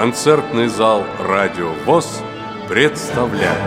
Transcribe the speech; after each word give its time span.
Концертный 0.00 0.68
зал 0.68 1.04
«Радио 1.18 1.72
ВОЗ» 1.84 2.22
представляет. 2.70 3.60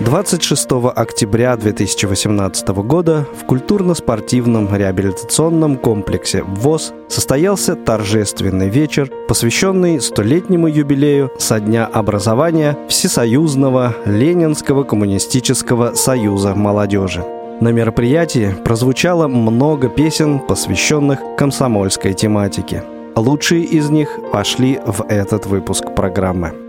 26 0.00 0.68
октября 0.94 1.56
2018 1.56 2.68
года 2.68 3.26
в 3.40 3.46
культурно-спортивном 3.46 4.76
реабилитационном 4.76 5.78
комплексе 5.78 6.42
ВОЗ 6.42 6.92
состоялся 7.08 7.74
торжественный 7.74 8.68
вечер, 8.68 9.10
посвященный 9.28 10.02
столетнему 10.02 10.66
юбилею 10.68 11.32
со 11.38 11.58
дня 11.58 11.86
образования 11.86 12.76
Всесоюзного 12.90 13.96
Ленинского 14.04 14.82
коммунистического 14.82 15.94
союза 15.94 16.54
молодежи. 16.54 17.24
На 17.60 17.70
мероприятии 17.72 18.54
прозвучало 18.64 19.26
много 19.26 19.88
песен, 19.88 20.38
посвященных 20.38 21.18
комсомольской 21.36 22.14
тематике. 22.14 22.84
Лучшие 23.16 23.64
из 23.64 23.90
них 23.90 24.16
пошли 24.32 24.78
в 24.86 25.04
этот 25.08 25.46
выпуск 25.46 25.92
программы. 25.96 26.67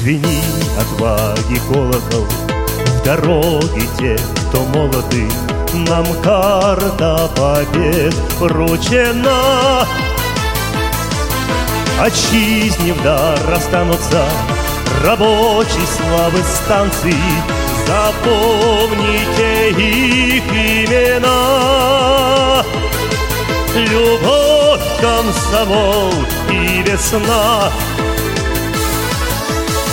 Звени 0.00 0.42
отваги 0.78 1.60
колокол. 1.68 2.26
В 2.86 3.04
дороге 3.04 3.86
те, 3.98 4.16
кто 4.48 4.64
молоды 4.64 5.28
Нам 5.74 6.06
карта 6.22 7.28
побед 7.36 8.14
вручена. 8.38 9.84
Отчизне 12.00 12.94
в 12.94 13.02
дар 13.02 13.38
останутся 13.54 14.24
Рабочей 15.04 15.86
славы 15.94 16.42
станции. 16.44 17.14
Запомните 17.86 19.70
их 19.72 20.44
имена. 20.88 21.34
Любовь, 23.76 24.80
комсомол 25.02 26.14
и 26.50 26.82
весна 26.86 27.70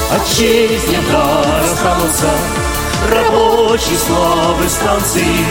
Отчизне 0.09 1.00
дар 1.11 1.63
останутся 1.63 2.30
Рабочие 3.11 3.97
славы 3.97 4.69
станции 4.69 5.45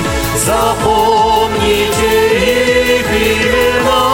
Запомните 0.44 2.10
их 2.96 3.06
имена. 3.10 4.06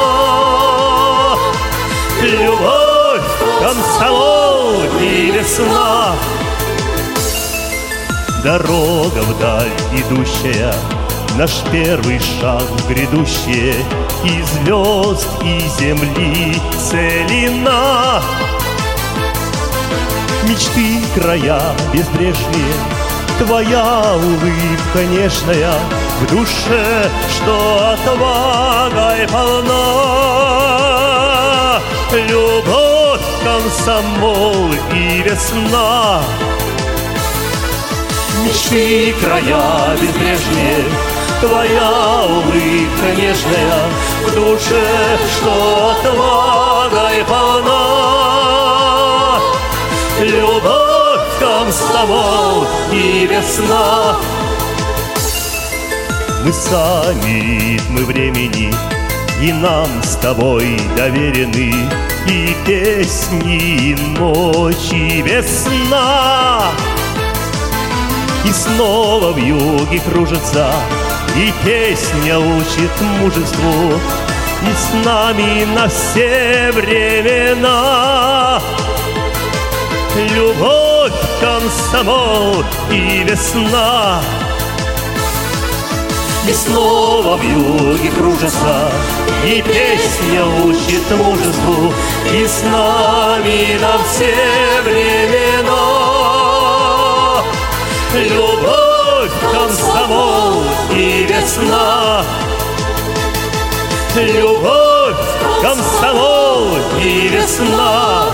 Любовь, 2.22 3.28
комсомол 3.60 4.82
и 5.00 5.30
весна. 5.30 6.14
Дорога 8.42 9.22
вдаль 9.22 9.70
идущая 9.92 10.74
Наш 11.36 11.62
первый 11.70 12.18
шаг 12.18 12.62
в 12.62 12.88
грядущее. 12.88 13.74
И 14.24 14.42
звезд, 14.42 15.28
и 15.42 15.60
земли 15.78 16.60
целина 16.90 18.22
Мечты 20.48 21.00
края 21.14 21.60
безбрежные. 21.92 22.74
Твоя 23.38 24.16
улыбка 24.16 25.04
нежная 25.08 25.74
В 26.20 26.26
душе, 26.30 27.08
что 27.30 27.94
отвагой 27.94 29.28
полна. 29.28 29.78
Любовь, 32.12 33.20
комсомол 33.44 34.72
и 34.92 35.22
весна. 35.22 36.22
Мечты 38.44 39.14
края 39.20 39.96
безбрежные. 40.00 40.84
Твоя 41.40 42.24
улыбка 42.26 43.14
нежная 43.16 43.88
В 44.26 44.34
душе, 44.34 45.18
что 45.36 45.94
отвагой 46.00 47.24
полна 47.28 48.01
Любовь, 50.42 51.38
комсомол 51.38 52.66
и 52.90 53.28
весна. 53.30 54.16
Мы 56.44 56.52
сами 56.52 57.60
ритмы 57.60 58.04
времени 58.04 58.74
И 59.40 59.52
нам 59.52 59.86
с 60.02 60.16
тобой 60.16 60.80
доверены 60.96 61.72
И 62.26 62.56
песни, 62.66 63.90
и 63.90 63.96
ночи, 64.18 65.22
весна. 65.22 66.72
И 68.44 68.50
снова 68.50 69.30
в 69.30 69.36
юге 69.36 70.00
кружится 70.00 70.72
И 71.36 71.52
песня 71.64 72.40
учит 72.40 72.90
мужеству. 73.20 73.92
И 74.62 74.72
с 74.74 75.06
нами 75.06 75.64
на 75.72 75.86
все 75.86 76.72
времена 76.72 78.60
Любовь, 80.14 81.12
комсомол 81.40 82.62
и 82.90 83.24
весна. 83.24 84.20
И 86.46 86.52
снова 86.52 87.38
в 87.38 87.42
юге 87.42 88.10
кружится 88.10 88.90
И 89.42 89.62
песня 89.62 90.44
учит 90.64 91.10
мужеству. 91.16 91.94
И 92.30 92.46
с 92.46 92.62
нами 92.64 93.78
на 93.80 93.98
все 94.04 94.34
времена. 94.84 95.82
Любовь, 98.12 99.32
комсомол 99.50 100.62
и 100.90 101.26
весна. 101.26 102.22
Любовь, 104.14 105.16
комсомол 105.62 106.76
и 107.00 107.28
весна 107.28 108.26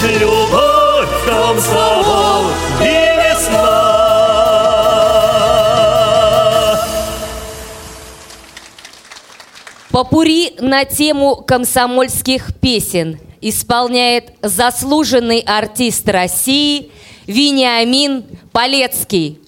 Любовь, 0.00 1.08
комсомол 1.26 2.50
и 2.80 2.84
весна 3.18 3.88
Попури 9.90 10.52
на 10.60 10.84
тему 10.84 11.34
комсомольских 11.34 12.54
песен 12.60 13.18
исполняет 13.40 14.34
заслуженный 14.40 15.40
артист 15.40 16.08
России 16.08 16.92
Вениамин 17.26 18.24
Полецкий. 18.52 19.40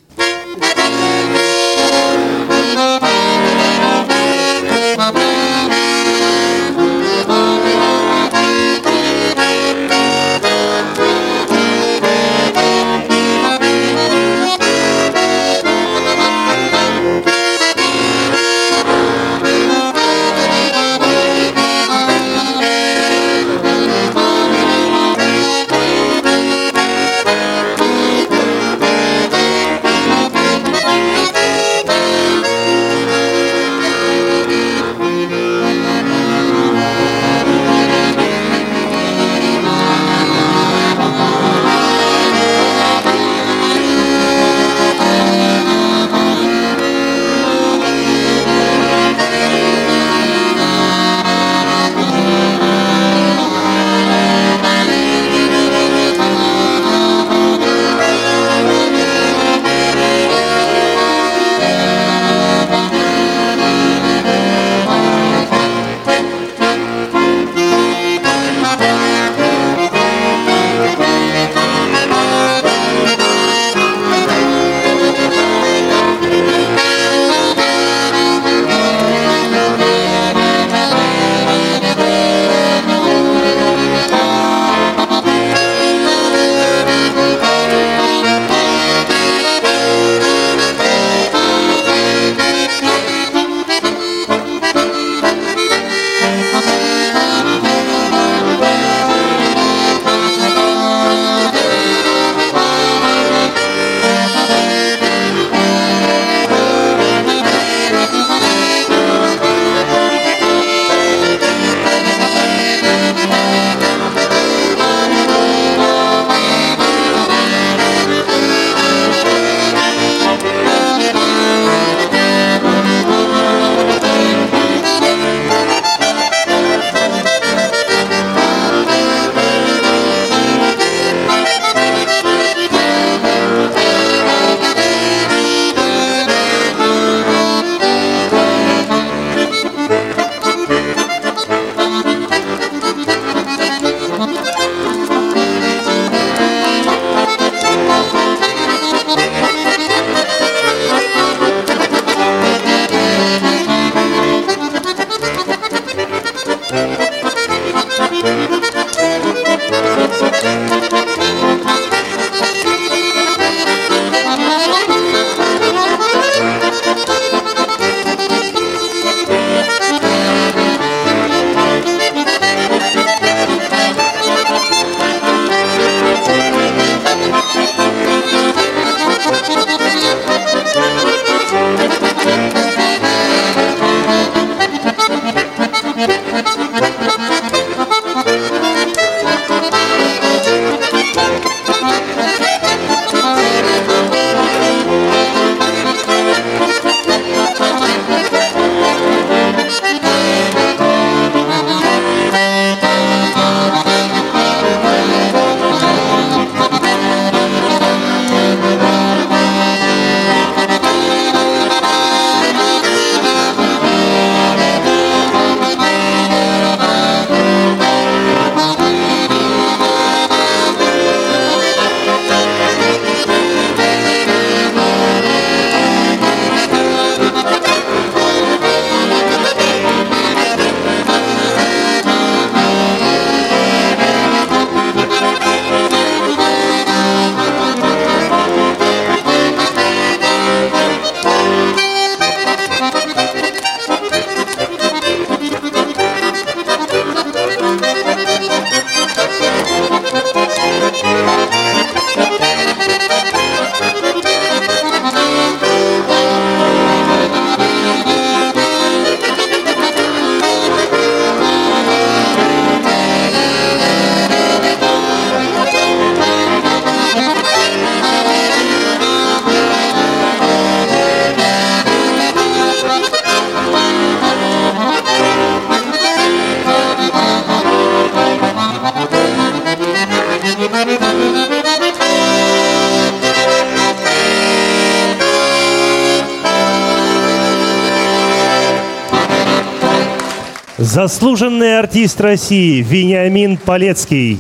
Заслуженный 291.01 291.79
артист 291.79 292.21
России 292.21 292.83
Вениамин 292.83 293.57
Полецкий. 293.57 294.39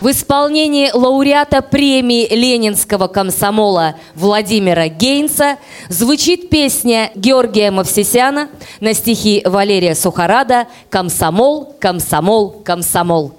В 0.00 0.10
исполнении 0.10 0.90
лауреата 0.90 1.60
премии 1.60 2.26
Ленинского 2.34 3.08
комсомола 3.08 3.96
Владимира 4.14 4.88
Гейнса 4.88 5.58
звучит 5.90 6.48
песня 6.48 7.10
Георгия 7.14 7.70
Мавсисяна 7.70 8.48
на 8.80 8.94
стихи 8.94 9.42
Валерия 9.44 9.94
Сухарада 9.94 10.66
«Комсомол, 10.88 11.76
комсомол, 11.78 12.62
комсомол». 12.64 13.34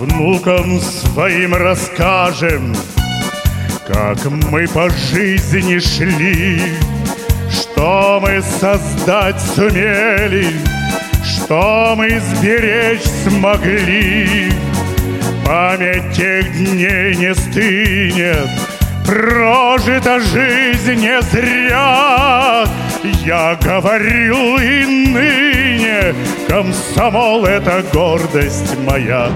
Внукам 0.00 0.80
своим 0.80 1.54
расскажем, 1.54 2.74
как 3.86 4.24
мы 4.50 4.66
по 4.66 4.88
жизни 4.88 5.78
шли, 5.78 6.58
что 7.50 8.18
мы 8.22 8.40
создать 8.40 9.38
сумели, 9.38 10.46
что 11.22 11.92
мы 11.98 12.18
сберечь 12.18 13.04
смогли. 13.28 14.50
Память 15.44 16.16
тех 16.16 16.50
дней 16.50 17.14
не 17.16 17.34
стынет, 17.34 18.48
прожита 19.04 20.18
жизнь 20.18 20.94
не 20.94 21.20
зря. 21.20 22.64
Я 23.22 23.54
говорю 23.62 24.56
и 24.60 24.86
ныне, 24.86 26.14
комсомол— 26.48 27.44
это 27.44 27.84
гордость 27.92 28.78
моя. 28.78 29.28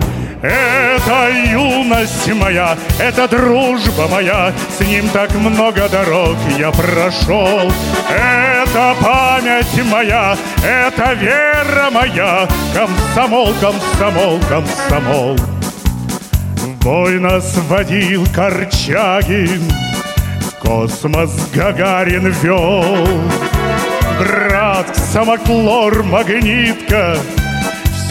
Это 0.42 1.30
юность 1.30 2.32
моя, 2.34 2.76
это 2.98 3.28
дружба 3.28 4.08
моя, 4.08 4.52
С 4.76 4.80
ним 4.80 5.08
так 5.08 5.34
много 5.34 5.88
дорог 5.88 6.36
я 6.58 6.70
прошел. 6.70 7.72
Это 8.10 8.94
память 9.00 9.84
моя, 9.90 10.36
это 10.62 11.14
вера 11.14 11.90
моя, 11.90 12.48
Комсомол, 12.74 13.54
комсомол, 13.60 14.40
комсомол. 14.48 15.36
В 16.56 16.84
бой 16.84 17.18
нас 17.20 17.56
водил 17.68 18.26
Корчагин, 18.34 19.62
космос 20.60 21.48
Гагарин 21.54 22.28
вел. 22.42 23.06
Брат, 24.18 24.94
самоклор, 24.96 26.02
магнитка— 26.02 27.16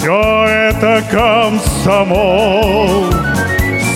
все 0.04 0.46
это 0.46 1.02
комсомол, 1.10 3.06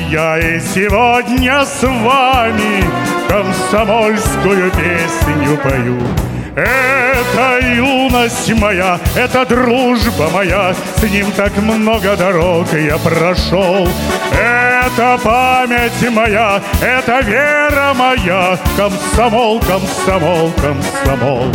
я 0.08 0.38
и 0.38 0.60
сегодня 0.60 1.64
с 1.64 1.82
вами 1.82 2.84
комсомольскую 3.28 4.70
песню 4.70 5.58
пою. 5.60 6.00
Это 6.54 7.58
юность 7.74 8.54
моя, 8.54 9.00
это 9.16 9.44
дружба 9.44 10.28
моя, 10.32 10.76
С 10.96 11.02
ним 11.02 11.32
так 11.32 11.56
много 11.56 12.14
дорог 12.16 12.72
я 12.72 12.98
прошел. 12.98 13.88
Это 14.30 14.71
память 15.22 16.10
моя, 16.10 16.60
это 16.80 17.20
вера 17.20 17.94
моя, 17.94 18.58
Комсомол, 18.76 19.60
комсомол, 19.60 20.52
комсомол. 20.52 21.46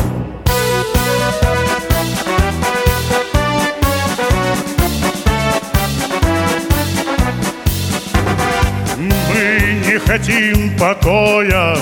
Мы 8.98 9.81
не 9.86 10.00
хотим 10.00 10.77
покоя, 10.77 11.75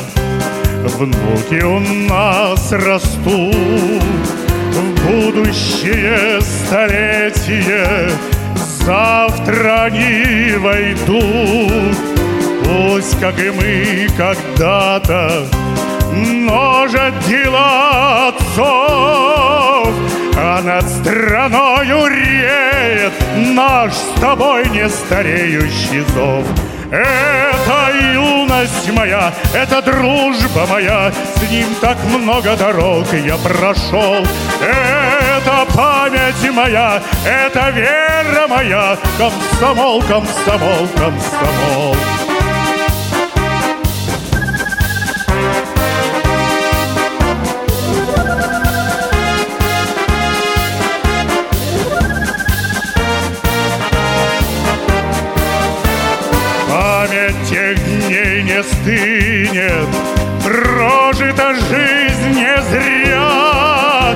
Внуки 0.85 1.63
у 1.63 1.79
нас 1.79 2.71
растут. 2.71 4.03
В 4.71 5.07
будущее 5.07 6.41
столетие 6.41 8.11
Завтра 8.85 9.85
они 9.85 10.55
войдут. 10.57 11.97
Пусть, 12.63 13.19
как 13.19 13.39
и 13.39 13.49
мы 13.49 14.07
когда-то 14.15 15.47
Множат 16.11 17.17
дела 17.27 18.27
отцов. 18.27 19.89
А 20.37 20.61
над 20.63 20.87
страною 20.87 22.07
реет 22.07 23.13
Наш 23.55 23.93
с 23.93 24.19
тобой 24.21 24.69
не 24.69 24.87
стареющий 24.87 26.01
зов. 26.13 26.45
Это 26.91 27.89
юность 28.65 28.91
моя, 28.91 29.33
это 29.53 29.81
дружба 29.81 30.65
моя, 30.67 31.11
С 31.11 31.49
ним 31.49 31.67
так 31.81 31.97
много 32.05 32.55
дорог 32.55 33.05
я 33.13 33.37
прошел. 33.37 34.25
Это 34.61 35.65
память 35.73 36.51
моя, 36.51 37.01
это 37.25 37.69
вера 37.69 38.47
моя, 38.47 38.97
Комсомол, 39.17 40.01
комсомол, 40.01 40.87
комсомол. 40.95 41.95
Не 58.65 59.49
стынет, 59.51 59.87
прожита 60.43 61.53
жизнь 61.53 62.39
не 62.39 62.61
зря. 62.63 64.15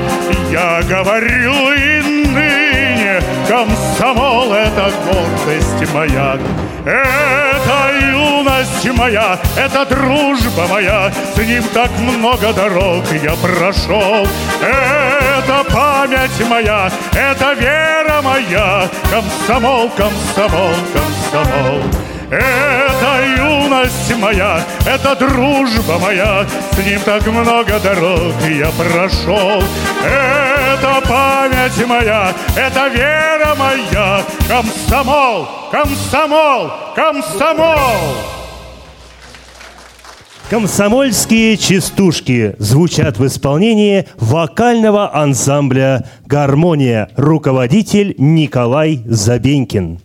Я 0.52 0.82
говорю 0.84 1.72
и 1.74 2.02
ныне, 2.28 3.22
комсомол— 3.48 4.54
это 4.54 4.92
гордость 5.06 5.94
моя. 5.94 6.38
Это 6.86 7.92
юность 8.12 8.98
моя, 8.98 9.38
это 9.58 9.86
дружба 9.86 10.68
моя, 10.70 11.12
С 11.36 11.38
ним 11.38 11.64
так 11.74 11.92
много 12.00 12.54
дорог 12.54 13.04
я 13.12 13.34
прошел. 13.36 14.28
Это 14.62 15.64
память 15.72 16.50
моя, 16.50 16.90
это 17.14 17.54
вера 17.54 18.22
моя, 18.22 18.90
Комсомол, 19.12 19.90
комсомол, 19.90 20.74
комсомол. 20.94 22.09
Это 22.32 23.26
юность 23.38 24.16
моя, 24.18 24.64
это 24.86 25.16
дружба 25.16 25.98
моя, 26.00 26.46
С 26.74 26.78
ним 26.78 27.00
так 27.04 27.26
много 27.26 27.80
дорог 27.80 28.34
я 28.48 28.70
прошел. 28.70 29.64
Это 30.04 31.02
память 31.08 31.88
моя, 31.88 32.32
это 32.56 32.88
вера 32.90 33.56
моя, 33.56 34.24
Комсомол, 34.48 35.48
комсомол, 35.72 36.72
комсомол! 36.96 38.16
Комсомольские 40.50 41.58
частушки 41.58 42.56
звучат 42.58 43.20
в 43.20 43.26
исполнении 43.28 44.08
вокального 44.18 45.16
ансамбля 45.16 46.10
«Гармония». 46.26 47.10
Руководитель 47.16 48.16
Николай 48.18 49.04
Забенькин. 49.06 50.00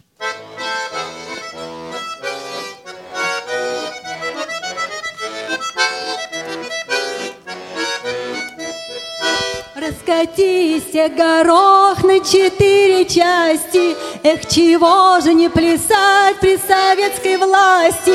Раскатись, 10.75 11.17
горох 11.17 12.03
на 12.03 12.21
четыре 12.21 13.05
части, 13.05 13.97
Эх, 14.23 14.47
чего 14.47 15.21
же 15.21 15.35
не 15.35 15.49
плясать 15.49 16.39
при 16.41 16.57
советской 16.57 17.37
власти? 17.37 18.15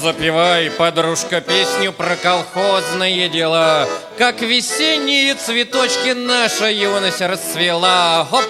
Запевай, 0.00 0.70
подружка, 0.70 1.40
песню 1.40 1.92
про 1.92 2.16
колхозные 2.16 3.28
дела, 3.28 3.86
Как 4.18 4.40
весенние 4.40 5.34
цветочки 5.34 6.12
наша 6.12 6.70
юность 6.70 7.20
расцвела. 7.20 8.26
Хоп! 8.30 8.44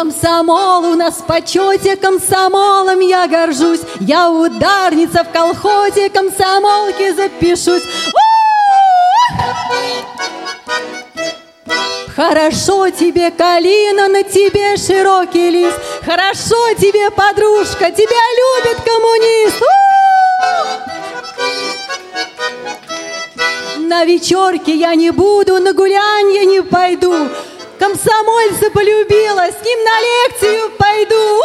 Комсомол 0.00 0.92
у 0.92 0.94
нас 0.94 1.16
в 1.16 1.26
почете, 1.26 1.94
комсомолом 1.94 3.00
я 3.00 3.26
горжусь. 3.26 3.82
Я 4.00 4.30
ударница 4.30 5.24
в 5.24 5.30
колхозе, 5.30 6.08
комсомолки 6.08 7.12
запишусь. 7.12 7.82
Хорошо 12.16 12.88
тебе, 12.88 13.30
Калина, 13.30 14.08
на 14.08 14.22
тебе 14.22 14.78
широкий 14.78 15.50
лист. 15.50 15.78
Хорошо 16.02 16.72
тебе, 16.78 17.10
подружка, 17.10 17.90
тебя 17.90 18.22
любит 18.40 18.78
коммунист. 18.82 19.62
На 23.76 24.06
вечерке 24.06 24.74
я 24.74 24.94
не 24.94 25.10
буду, 25.10 25.60
на 25.60 25.74
гулянье 25.74 26.46
не 26.46 26.62
пойду. 26.62 27.28
Комсомольца 27.80 28.70
полюбила, 28.70 29.46
с 29.50 29.64
ним 29.64 29.78
на 29.84 30.00
лекцию 30.00 30.70
пойду. 30.78 31.40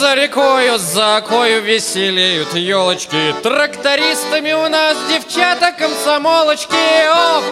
За 0.00 0.14
рекою, 0.14 0.78
за 0.78 1.18
окою 1.18 1.60
веселеют 1.60 2.54
елочки 2.54 3.34
Трактористами 3.42 4.52
у 4.52 4.68
нас 4.68 4.96
девчата 5.10 5.72
комсомолочки 5.72 6.74
Ох! 7.10 7.44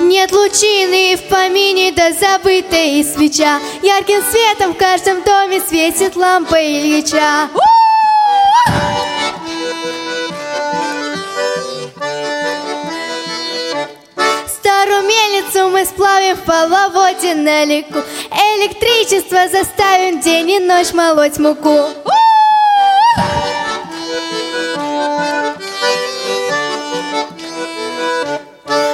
Нет 0.00 0.32
лучины 0.32 1.16
в 1.16 1.28
помине, 1.28 1.92
да 1.92 2.10
забытая 2.12 3.04
свеча 3.04 3.60
Ярким 3.82 4.22
светом 4.30 4.74
в 4.74 4.76
каждом 4.76 5.22
доме 5.22 5.60
светит 5.60 6.16
лампа 6.16 6.56
Ильича 6.56 7.48
Старую 14.46 15.02
мельницу 15.02 15.68
мы 15.70 15.84
сплавим 15.84 16.36
в 16.36 16.44
половоде 16.44 17.34
на 17.34 17.64
реку 17.64 17.98
Электричество 18.58 19.48
заставим 19.48 20.20
день 20.20 20.50
и 20.50 20.58
ночь 20.58 20.92
молоть 20.92 21.38
муку. 21.38 21.88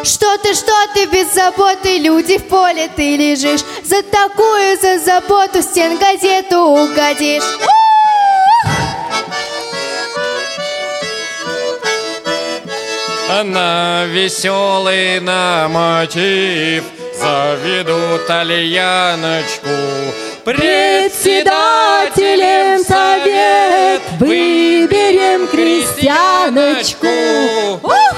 Что 0.03 0.39
ты, 0.39 0.55
что 0.55 0.73
ты 0.95 1.07
без 1.07 1.33
заботы, 1.35 1.99
люди 1.99 2.39
в 2.39 2.45
поле 2.49 2.91
ты 2.95 3.17
лежишь. 3.17 3.63
За 3.83 4.03
такую, 4.03 4.79
за 4.81 4.99
заботу 4.99 5.63
стен 5.63 5.97
газету 5.99 6.59
угодишь 6.59 7.43
На 13.43 14.05
веселый 14.05 15.19
на 15.19 15.67
мотив 15.69 16.85
Заведут 17.19 18.31
Альяночку 18.31 19.71
Председателем 20.45 22.85
совет 22.85 24.03
выберем 24.21 25.49
крестьяночку. 25.49 27.09
Ух! 27.83 28.15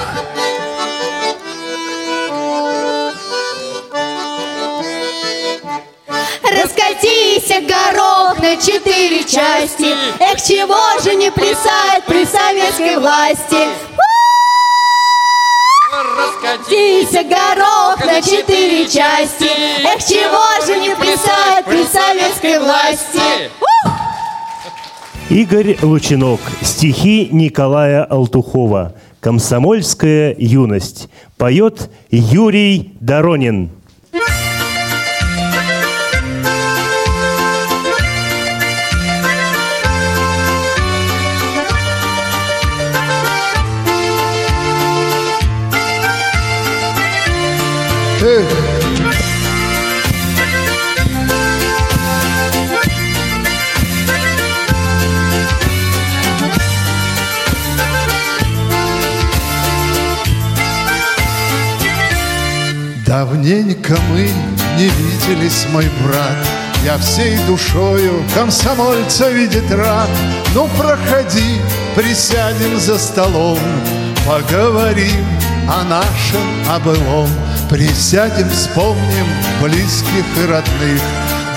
Раскатись, 6.43 7.49
горох 7.65 8.37
на 8.39 8.57
четыре 8.57 9.23
части. 9.23 9.95
Эх, 10.19 10.43
чего 10.43 10.99
же 11.01 11.15
не 11.15 11.31
плясать 11.31 12.03
при 12.05 12.25
советской 12.25 12.97
власти 12.97 13.69
Раскатись, 16.47 17.11
горох 17.11 18.05
на 18.05 18.21
четыре 18.21 18.85
части 18.85 19.49
Эх, 19.83 20.03
чего 20.03 20.65
же 20.65 20.79
не 20.79 20.95
плясать 20.95 21.65
при 21.65 21.83
советской 21.83 22.59
власти 22.59 23.51
Игорь 25.29 25.77
Лучинок. 25.81 26.39
Стихи 26.61 27.27
Николая 27.31 28.05
Алтухова. 28.05 28.93
Комсомольская 29.19 30.35
юность. 30.37 31.09
Поет 31.37 31.89
Юрий 32.11 32.93
Доронин. 33.01 33.71
Давненько 63.05 63.95
мы 64.09 64.29
не 64.77 64.89
виделись, 64.89 65.67
мой 65.71 65.85
брат. 66.03 66.35
Я 66.83 66.97
всей 66.97 67.37
душою 67.45 68.23
комсомольца 68.33 69.29
видит 69.29 69.71
рад. 69.71 70.09
Ну 70.55 70.67
проходи, 70.77 71.61
присядем 71.95 72.79
за 72.79 72.97
столом 72.97 73.59
Поговорим 74.27 75.25
о 75.69 75.83
нашем, 75.85 76.41
о 76.69 76.79
былом 76.79 77.29
Присядем, 77.69 78.49
вспомним 78.49 79.27
близких 79.61 80.25
и 80.41 80.45
родных 80.45 81.01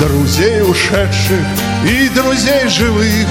Друзей 0.00 0.62
ушедших 0.62 1.44
и 1.84 2.08
друзей 2.08 2.66
живых. 2.68 3.26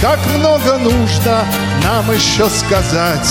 Как 0.00 0.18
много 0.34 0.78
нужно 0.78 1.44
нам 1.82 2.10
еще 2.10 2.48
сказать. 2.48 3.28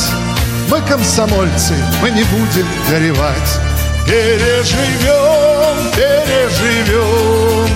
Мы 0.69 0.79
комсомольцы, 0.81 1.73
мы 2.03 2.11
не 2.11 2.23
будем 2.25 2.67
горевать. 2.87 3.59
Переживем, 4.05 5.91
переживем. 5.95 7.67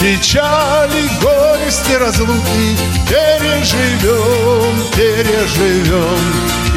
Печали, 0.00 1.08
горести, 1.22 1.92
разлуки. 1.92 2.76
Переживем, 3.08 4.82
переживем. 4.96 6.18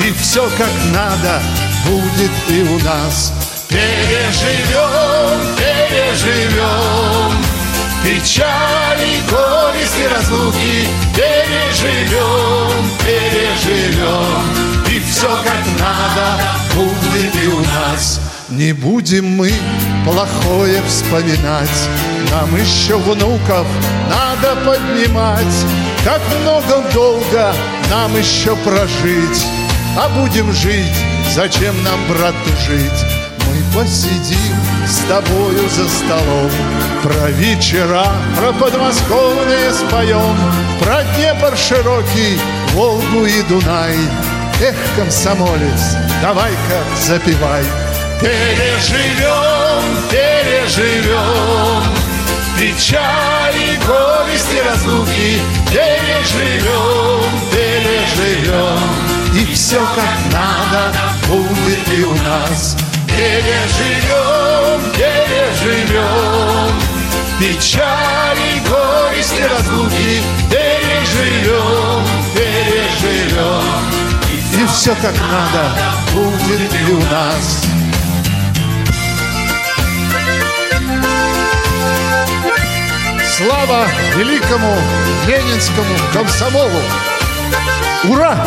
И 0.05 0.13
все 0.13 0.47
как 0.59 0.71
надо 0.93 1.41
будет 1.87 2.31
и 2.49 2.61
у 2.61 2.79
нас 2.83 3.33
Переживем, 3.73 5.55
переживем. 5.57 7.31
Печали, 8.03 9.17
горести, 9.27 10.03
разлуки. 10.13 10.87
Переживем, 11.15 12.87
переживем. 13.03 14.43
И 14.91 14.99
все 14.99 15.27
как 15.27 15.79
надо 15.79 16.39
будет 16.75 17.35
и 17.43 17.47
у 17.47 17.61
нас. 17.61 18.19
Не 18.49 18.73
будем 18.73 19.37
мы 19.37 19.51
плохое 20.05 20.79
вспоминать. 20.87 21.89
Нам 22.29 22.55
еще 22.55 22.97
внуков 22.99 23.65
надо 24.07 24.55
поднимать. 24.63 25.55
Как 26.03 26.21
много 26.41 26.83
долго 26.93 27.55
нам 27.89 28.15
еще 28.15 28.55
прожить. 28.57 29.47
А 29.97 30.09
будем 30.09 30.53
жить, 30.53 30.93
зачем 31.33 31.73
нам, 31.83 31.99
брат, 32.07 32.35
жить? 32.67 33.22
Посидим 33.73 34.55
с 34.85 34.99
тобою 35.07 35.67
за 35.67 35.89
столом. 35.89 36.51
Про 37.01 37.31
вечера, 37.31 38.05
про 38.37 38.53
подмосковные 38.53 39.73
споем 39.73 40.37
Про 40.79 41.03
Днепр 41.15 41.57
широкий, 41.57 42.39
Волгу 42.73 43.25
и 43.25 43.41
Дунай. 43.43 43.97
Эх, 44.61 44.75
комсомолец, 44.95 45.97
давай-ка 46.21 46.83
запивай 47.01 47.63
Переживем, 48.21 49.83
переживем. 50.11 51.83
Печали, 52.57 53.79
горести, 53.87 54.61
разлуки. 54.65 55.41
Переживем, 55.71 57.23
переживем. 57.51 58.79
И 59.33 59.53
все 59.53 59.79
как 59.79 60.31
надо 60.31 60.93
будет 61.27 61.97
и 61.97 62.03
у 62.03 62.13
нас 62.23 62.77
Переживем, 63.15 64.91
переживем 64.93 66.73
Печали, 67.39 68.59
горести, 68.67 69.41
разлуки 69.41 70.21
Переживем, 70.49 72.03
переживем 72.35 73.63
И 74.53 74.67
все 74.67 74.95
как 74.95 75.15
надо 75.31 75.75
будет 76.13 76.73
и 76.87 76.91
у 76.91 77.01
нас 77.01 77.63
Слава 83.37 83.87
великому 84.15 84.75
ленинскому 85.27 85.95
комсомолу! 86.13 86.81
Ура! 88.03 88.37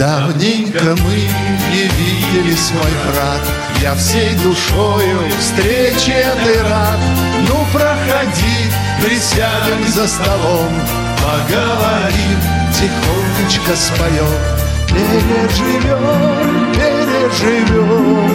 Давненько 0.00 0.96
мы 1.04 1.28
не 1.70 1.82
виделись, 1.82 2.70
мой 2.72 2.90
брат. 3.12 3.42
Я 3.82 3.94
всей 3.96 4.34
душою 4.36 5.20
встреченный 5.38 6.62
рад. 6.62 6.98
Ну, 7.46 7.56
проходи, 7.70 8.70
присядем 9.04 9.86
за 9.88 10.08
столом, 10.08 10.72
поговорим, 11.18 12.40
тихонечко 12.72 13.76
споем. 13.76 14.40
Переживем, 14.88 16.72
переживем. 16.72 18.30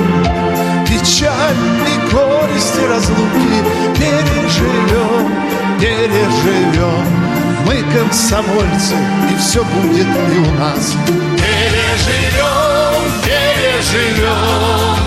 Печаль 0.86 1.63
и 1.88 2.13
горести 2.13 2.82
разлуки. 2.88 3.63
Переживем, 3.97 5.32
переживем 5.80 7.25
Мы 7.65 7.82
комсомольцы, 7.91 8.95
и 9.32 9.36
все 9.38 9.63
будет 9.63 10.06
и 10.06 10.38
у 10.38 10.51
нас. 10.54 10.93
Переживем, 11.36 13.12
переживем 13.23 14.99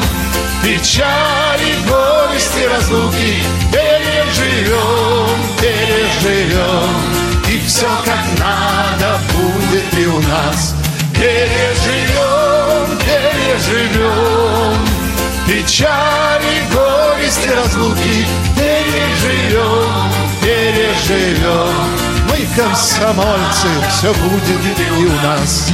Печаль 0.65 1.63
и 1.63 1.89
горести 1.89 2.67
разлуки. 2.69 3.43
Переживем, 3.71 5.39
переживем 5.61 6.91
И 7.49 7.61
все 7.65 7.87
как 8.05 8.25
надо 8.41 9.21
будет 9.33 9.95
и 9.97 10.07
у 10.07 10.21
нас. 10.23 10.75
Переживем, 11.15 12.99
переживем 12.99 14.75
Печали, 15.47 16.63
горести, 16.73 17.49
разлуки. 17.51 18.27
Переживем, 18.57 20.11
переживем 20.43 22.08
Мы 22.39 22.47
комсомольцы, 22.55 23.69
все 23.89 24.15
будет 24.15 24.79
и 24.79 25.07
у 25.07 25.13
нас 25.23 25.73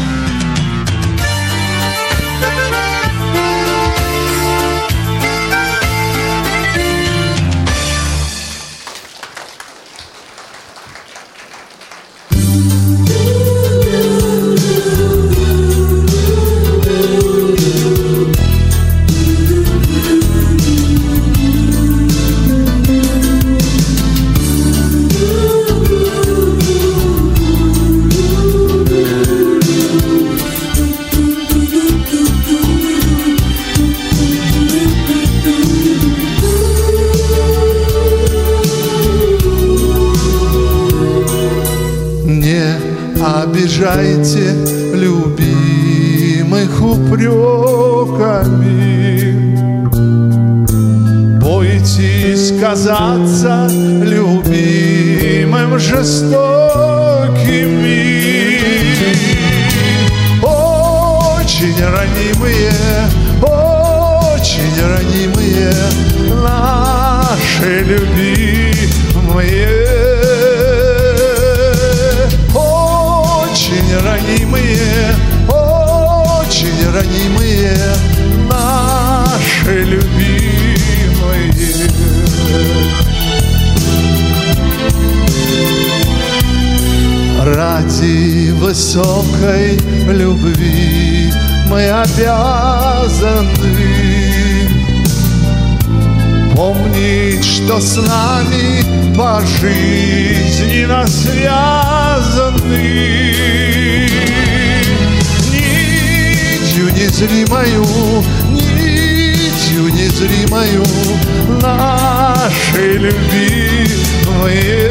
любви 113.05 113.87
моей. 114.27 114.88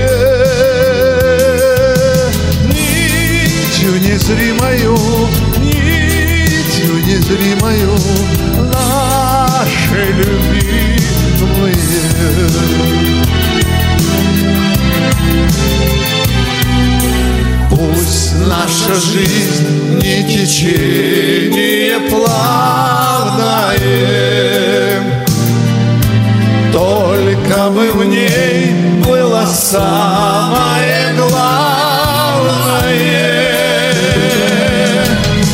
Нитью 2.68 3.94
незримою, 4.02 4.98
нитью 5.58 6.96
незримою 7.08 7.94
нашей 8.72 10.08
любви 10.14 11.00
моей. 11.58 11.76
Пусть 17.70 18.36
наша 18.48 18.94
жизнь 18.94 19.68
не 20.04 20.18
течение 20.24 22.00
плавное, 22.12 23.80
Только 26.72 27.13
бы 27.84 27.92
в 27.92 28.06
ней 28.06 28.72
было 29.06 29.46
самое 29.46 31.14
главное. 31.16 32.44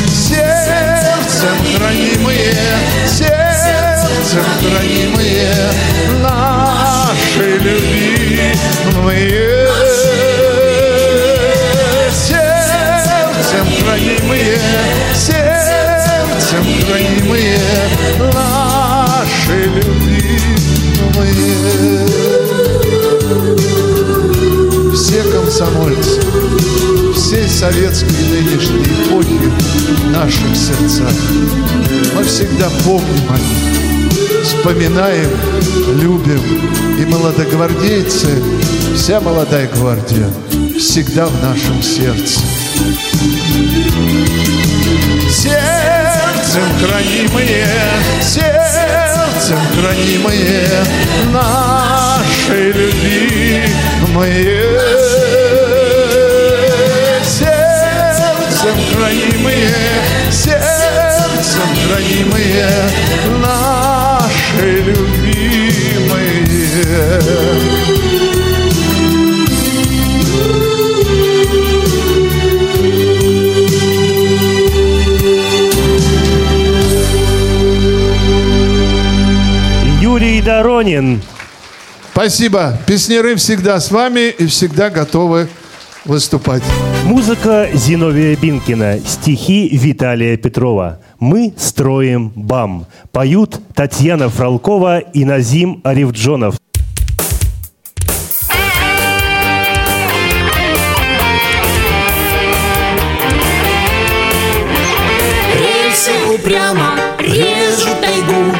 Сердцем 0.08 1.58
хранимые, 1.76 2.56
сердцем 3.08 4.46
хранимые 4.62 5.54
наши 6.22 7.58
любимые. 7.58 8.10
хранимые, 13.82 14.60
сердцем 15.16 16.66
хранимые 16.86 17.60
наши 18.34 18.59
Все 25.60 25.66
комсомольцы, 25.66 26.22
всей 27.14 27.50
советской 27.50 28.24
нынешней 28.30 28.82
эпохи 28.82 29.40
в 29.98 30.12
наших 30.12 30.56
сердцах. 30.56 31.14
Мы 32.16 32.24
всегда 32.24 32.70
помним 32.86 33.30
о 33.30 33.38
них, 33.38 34.46
вспоминаем, 34.46 35.30
любим. 36.02 36.42
И 36.98 37.06
молодогвардейцы, 37.06 38.42
вся 38.96 39.20
молодая 39.20 39.68
гвардия 39.68 40.30
всегда 40.78 41.26
в 41.28 41.44
нашем 41.44 41.84
сердце. 41.84 42.40
Сердцем 45.30 46.64
хранимые, 46.80 47.68
сердцем 48.22 49.60
хранимые 49.76 50.86
нашей 51.34 52.72
любимые. 52.72 54.59
Хранимые 61.90 62.70
наши 63.42 64.82
любимые. 64.82 65.10
Юрий 80.02 80.42
Доронин. 80.42 81.22
Спасибо. 82.12 82.78
Песнеры 82.86 83.36
всегда 83.36 83.80
с 83.80 83.90
вами 83.92 84.30
и 84.30 84.46
всегда 84.48 84.90
готовы 84.90 85.48
выступать. 86.06 86.64
Музыка 87.06 87.70
Зиновия 87.74 88.36
Бинкина, 88.36 89.00
стихи 89.06 89.70
Виталия 89.72 90.38
Петрова. 90.38 91.00
Мы 91.20 91.54
строим 91.58 92.32
БАМ. 92.34 92.86
Поют 93.12 93.60
Татьяна 93.76 94.30
Фролкова 94.30 95.00
и 95.00 95.26
Назим 95.26 95.82
Арифджонов. 95.84 96.56
Рельсы 105.56 106.12
упрямо 106.34 106.94
режут 107.20 108.00
тайгу, 108.00 108.56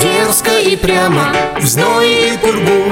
Дерзко 0.00 0.58
и 0.58 0.76
прямо 0.76 1.34
в 1.58 1.66
зной 1.66 2.32
и 2.32 2.38
пургу. 2.38 2.90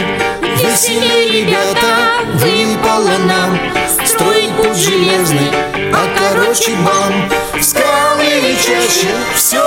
Веселее, 0.63 1.45
ребята, 1.45 2.09
выпало 2.35 3.17
нам 3.27 3.59
Строить 4.05 4.51
путь 4.57 4.77
железный, 4.77 5.51
а 5.93 6.07
короче 6.19 6.73
бам. 6.77 7.63
Скажем 7.63 7.98
скалы 8.19 8.53
и 8.53 8.57
чаще 8.57 9.15
все 9.35 9.63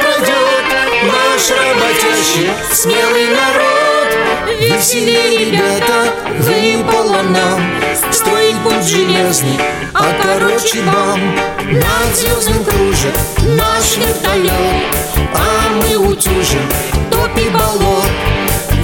пройдет 0.00 0.32
Наш 1.04 1.50
работящий, 1.50 2.50
смелый 2.72 3.26
народ. 3.28 4.08
Веселее, 4.60 5.50
ребята, 5.50 6.12
выпало 6.38 7.22
нам 7.22 7.60
Строить 8.10 8.56
путь 8.62 8.84
железный, 8.84 9.58
а 9.94 10.12
короче 10.22 10.80
бам. 10.82 11.34
Над 11.70 12.16
звездным 12.16 12.64
кружит 12.64 13.16
наш 13.56 13.96
вертолет 13.96 14.52
А 15.34 15.70
мы 15.74 15.96
утюжим 15.96 16.68
топи 17.10 17.48
болот. 17.50 18.10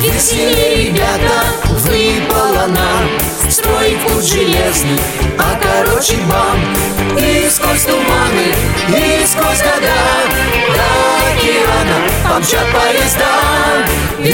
Веселее, 0.00 0.86
ребята, 0.86 1.44
выпало 1.70 2.66
нам 2.66 3.28
Строить 3.50 3.98
путь 4.00 4.26
железный, 4.26 4.98
а 5.38 5.58
короче 5.62 6.16
бам. 6.30 6.58
И 7.18 7.48
сквозь 7.48 7.84
туманы, 7.84 8.52
и 8.88 9.26
сквозь 9.26 9.62
года 9.62 9.96
До 10.74 10.86
океана 11.32 12.08
помчат 12.28 12.66
поезда 12.72 13.24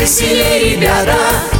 Веселее, 0.04 0.76
ребята, 0.76 1.16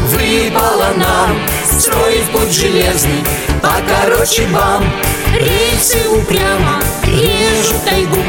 выпало 0.09 0.93
нам 0.97 1.39
Строить 1.81 2.31
путь 2.31 2.53
железный, 2.53 3.25
а 3.63 3.81
короче 3.89 4.43
бам 4.49 4.85
Рельсы 5.33 6.07
упрямо 6.11 6.79
режут 7.05 7.83
тайгу 7.87 8.21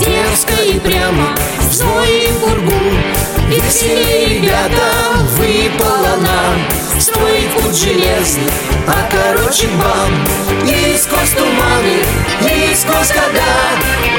Дерзко 0.00 0.54
и 0.62 0.78
прямо 0.78 1.36
в 1.58 1.74
зной 1.74 2.08
и 2.08 2.32
пургу 2.40 2.72
Веселее, 3.48 4.38
ребята, 4.38 5.18
выпало 5.36 6.16
нам 6.22 6.98
Строить 6.98 7.50
путь 7.50 7.76
железный, 7.76 8.50
а 8.88 9.06
короче 9.10 9.66
бам 9.76 10.24
И 10.66 10.96
сквозь 10.96 11.32
туманы, 11.32 12.00
и 12.50 12.74
сквозь 12.74 13.08
года 13.08 13.52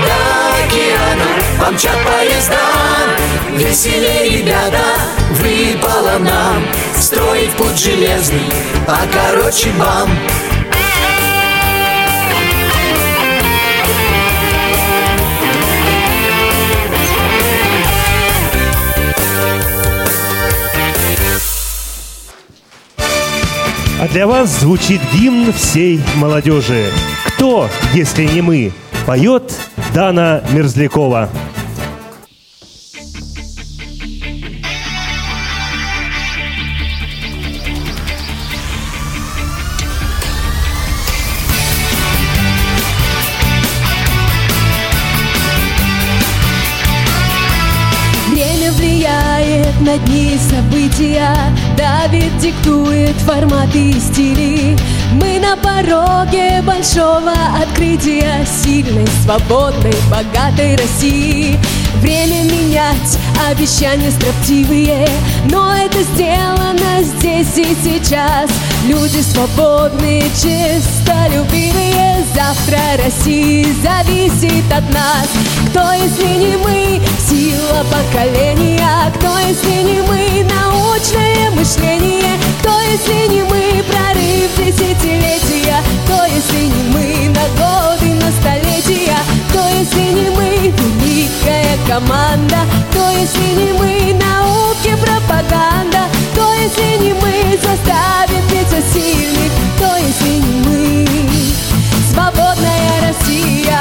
До 0.06 0.46
океана 0.66 1.46
помчат 1.60 1.98
поезда. 2.04 2.60
Веселее, 3.58 4.42
ребята, 4.42 5.15
выпало 5.32 6.18
нам 6.20 6.64
Строить 6.96 7.52
путь 7.52 7.78
железный, 7.78 8.52
а 8.88 9.00
короче 9.12 9.70
бам 9.80 10.10
А 23.98 24.08
для 24.10 24.28
вас 24.28 24.60
звучит 24.60 25.02
гимн 25.14 25.54
всей 25.54 26.00
молодежи. 26.18 26.92
Кто, 27.26 27.70
если 27.94 28.26
не 28.26 28.42
мы, 28.42 28.72
поет 29.08 29.52
Дана 29.96 30.44
Мерзлякова. 30.52 31.30
Форматы 53.46 53.90
и 53.92 54.00
стили. 54.00 54.78
Мы 55.14 55.40
на 55.40 55.56
пороге 55.58 56.62
большого 56.62 57.34
открытия 57.62 58.46
Сильной, 58.46 59.08
свободной, 59.24 59.94
богатой 60.10 60.76
России. 60.76 61.60
Время 62.02 62.44
менять, 62.44 63.18
обещания 63.50 64.12
строптивые 64.12 65.08
Но 65.50 65.74
это 65.74 66.04
сделано 66.04 67.02
здесь 67.02 67.58
и 67.58 67.76
сейчас. 67.84 68.50
Люди 68.88 69.22
свободные, 69.22 70.24
честолюбивые 70.32 72.24
Завтра 72.36 72.80
России 73.04 73.66
зависит 73.82 74.66
от 74.72 74.84
нас. 74.94 75.30
Кто, 75.70 75.94
если 75.94 76.28
не 76.38 76.58
мы, 76.58 77.02
сила 77.30 77.86
поколения. 77.90 78.86
Кто, 79.16 79.38
если 79.40 79.84
не 79.84 80.02
мы, 80.02 80.44
научное 80.44 81.52
мышление 81.52 82.36
Кто, 82.66 82.82
если 82.82 83.28
не 83.28 83.44
мы, 83.44 83.84
прорыв 83.84 84.50
десятилетия. 84.58 85.84
Кто, 86.04 86.26
если 86.26 86.66
не 86.66 86.84
мы, 86.92 87.30
на 87.30 87.48
годы, 87.50 88.16
на 88.16 88.32
столетия. 88.32 89.20
Кто, 89.50 89.68
если 89.68 90.02
не 90.02 90.32
мы, 90.32 90.74
великая 91.04 91.78
команда. 91.88 92.58
Кто, 92.90 93.12
если 93.12 93.54
не 93.54 93.72
мы, 93.74 94.20
науки, 94.20 94.98
пропаганда. 95.00 96.08
Кто, 96.34 96.52
если 96.56 97.04
не 97.04 97.14
мы, 97.14 97.56
заставит 97.62 98.44
биться 98.52 98.82
сильных 98.92 99.52
Кто, 99.78 99.98
если 99.98 100.40
не 100.40 100.56
мы, 100.66 101.08
свободная 102.12 103.08
Россия. 103.08 103.80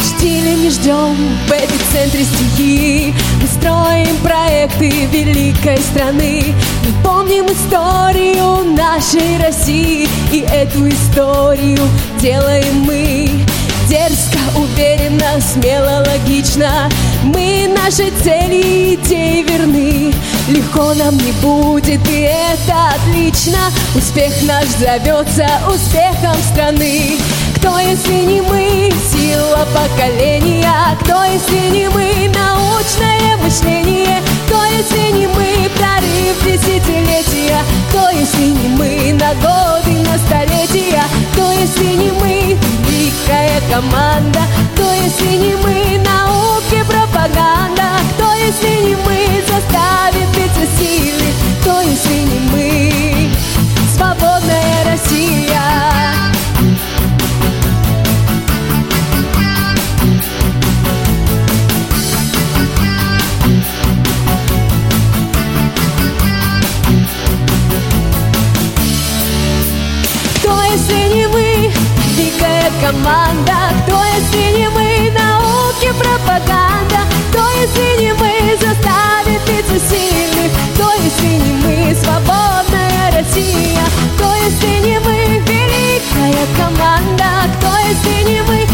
Штиля 0.00 0.54
не 0.54 0.70
ждем 0.70 1.16
в 1.16 1.48
эпицентре 1.98 2.24
стихии 2.24 3.14
Мы 3.40 3.48
строим 3.48 4.16
проекты 4.18 4.88
великой 5.06 5.78
страны. 5.78 6.54
Мы 6.84 7.02
помним 7.02 7.46
историю 7.46 8.74
нашей 8.76 9.38
России. 9.42 10.08
И 10.32 10.40
эту 10.40 10.88
историю 10.88 11.78
делаем 12.20 12.82
мы. 12.82 13.28
Дерзко, 13.88 14.38
уверенно, 14.56 15.40
смело, 15.40 16.04
логично. 16.06 16.88
Мы 17.24 17.68
нашей 17.74 18.10
цели 18.22 18.56
и 18.56 18.94
идеи 18.94 19.42
верны. 19.42 20.14
Легко 20.48 20.94
нам 20.94 21.16
не 21.16 21.32
будет, 21.42 22.06
и 22.08 22.20
это 22.20 22.94
отлично. 22.94 23.58
Успех 23.94 24.32
наш 24.42 24.66
зовется 24.78 25.48
успехом 25.68 26.36
страны 26.52 27.18
Кто, 27.68 27.80
если 27.80 28.24
не 28.24 28.40
мы, 28.40 28.90
сила 29.12 29.68
поколения? 29.74 30.72
Кто, 31.02 31.22
если 31.24 31.68
не 31.68 31.86
мы, 31.90 32.32
научное 32.34 33.36
мышление? 33.36 34.22
Кто, 34.46 34.64
если 34.64 35.12
не 35.12 35.26
мы, 35.26 35.68
прорыв 35.76 36.42
десятилетия? 36.46 37.58
Кто, 37.90 38.08
если 38.08 38.46
не 38.46 38.68
мы, 38.68 39.12
на 39.12 39.34
годы, 39.34 39.90
на 40.08 40.16
столетия? 40.16 41.02
Кто, 41.34 41.52
если 41.52 41.84
не 41.84 42.10
мы, 42.10 42.56
великая 42.88 43.60
команда? 43.70 44.40
Кто, 44.74 44.90
если 44.94 45.36
не 45.36 45.54
мы, 45.56 46.02
науки, 46.02 46.82
пропаганда? 46.88 47.98
Кто, 48.14 48.32
если 48.32 48.80
не 48.86 48.96
мы, 49.04 49.44
заставит 49.46 50.28
биться 50.34 50.66
силы? 50.78 51.34
Кто, 51.60 51.82
если 51.82 52.20
не 52.20 52.38
мы, 52.50 53.30
свободная 53.94 54.84
Россия 54.86 56.28
команда. 72.80 73.56
Кто, 73.86 74.02
если 74.04 74.58
не 74.58 74.68
мы, 74.68 75.10
науки, 75.10 75.92
пропаганда? 75.98 77.00
Кто, 77.30 77.48
если 77.60 78.02
не 78.02 78.12
мы, 78.12 78.56
заставит 78.60 79.40
биться 79.46 79.78
сильных? 79.78 80.52
Кто, 80.74 80.90
если 80.94 81.38
не 81.44 81.52
мы, 81.62 81.94
свободная 81.94 83.12
Россия? 83.12 83.82
Кто, 84.16 84.34
если 84.34 84.86
не 84.86 84.98
мы, 85.00 85.42
великая 85.46 86.46
команда? 86.56 87.50
Кто, 87.58 87.70
если 87.88 88.30
не 88.30 88.42
мы, 88.42 88.67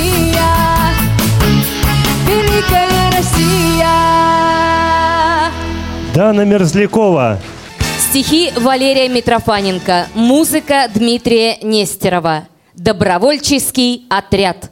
Россия, 0.00 0.94
великая 2.26 3.10
Россия. 3.10 3.88
Дана 6.14 6.44
Мерзлякова. 6.44 7.38
Стихи 7.98 8.50
Валерия 8.56 9.08
Митрофаненко. 9.08 10.06
Музыка 10.14 10.88
Дмитрия 10.94 11.58
Нестерова. 11.62 12.48
Добровольческий 12.74 14.06
отряд. 14.08 14.70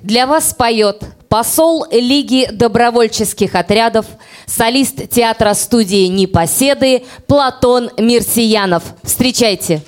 Для 0.00 0.26
вас 0.28 0.54
поет 0.54 1.02
посол 1.28 1.84
Лиги 1.90 2.48
добровольческих 2.50 3.56
отрядов, 3.56 4.06
солист 4.46 5.08
театра 5.10 5.54
студии 5.54 6.06
«Непоседы» 6.06 7.02
Платон 7.26 7.90
Мирсиянов. 7.98 8.84
Встречайте! 9.02 9.82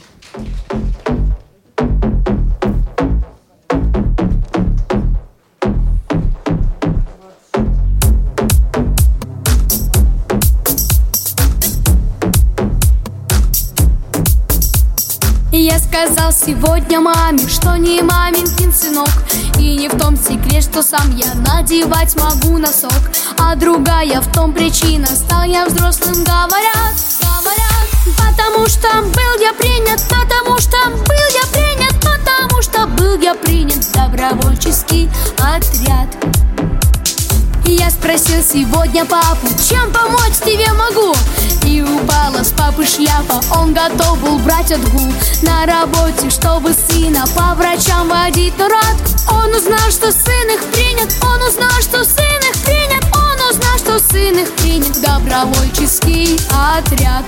Сказал 16.07 16.33
сегодня 16.33 17.01
маме, 17.01 17.47
что 17.47 17.77
не 17.77 18.01
маминкин 18.01 18.73
сынок. 18.73 19.11
И 19.59 19.77
не 19.77 19.89
в 19.89 19.99
том 19.99 20.17
секрет, 20.17 20.63
что 20.63 20.83
сам 20.83 21.15
я 21.17 21.35
надевать 21.35 22.17
могу 22.17 22.59
носок. 22.59 23.11
А 23.39 23.55
другая 23.55 24.21
в 24.21 24.33
том 24.33 24.53
причина, 24.53 25.07
стал 25.07 25.45
я 25.45 25.67
взрослым, 25.67 26.25
говорят, 26.25 26.95
говорят. 27.21 28.17
Потому 28.17 28.67
что 28.67 28.89
был 29.03 29.43
я 29.43 29.53
принят, 29.53 30.03
потому 30.09 30.59
что 30.59 30.79
был 30.91 31.27
я 31.35 31.47
принят 31.53 31.95
Потому 32.01 32.63
что 32.63 32.87
был 32.87 33.21
я 33.21 33.35
принят. 33.35 33.85
В 33.85 33.93
добровольческий 33.93 35.11
отряд 35.39 36.09
я 37.67 37.91
спросил 37.91 38.43
сегодня 38.43 39.05
папу, 39.05 39.49
чем 39.69 39.93
помочь 39.93 40.39
тебе 40.45 40.73
могу? 40.73 41.15
И 41.67 41.83
упала 41.83 42.43
с 42.43 42.53
папы 42.53 42.85
шляпа, 42.87 43.41
он 43.57 43.73
готов 43.73 44.19
был 44.21 44.39
брать 44.39 44.73
отгул 44.73 45.13
На 45.43 45.67
работе, 45.67 46.31
чтобы 46.31 46.73
сына 46.73 47.25
по 47.37 47.55
врачам 47.55 48.09
водить 48.09 48.57
на 48.59 48.69
рад. 48.69 48.97
Он 49.29 49.55
узнал, 49.55 49.91
что 49.91 50.11
сын 50.11 50.51
их 50.51 50.65
принят, 50.73 51.13
он 51.23 51.43
узнал, 51.43 51.81
что 51.81 52.05
сын 52.05 52.41
их 52.51 52.57
принят 52.65 53.05
Он 53.15 53.51
узнал, 53.51 53.79
что 53.79 53.99
сын 53.99 54.37
их 54.37 54.51
принят. 54.57 55.01
Добровольческий 55.01 56.39
отряд 56.51 57.25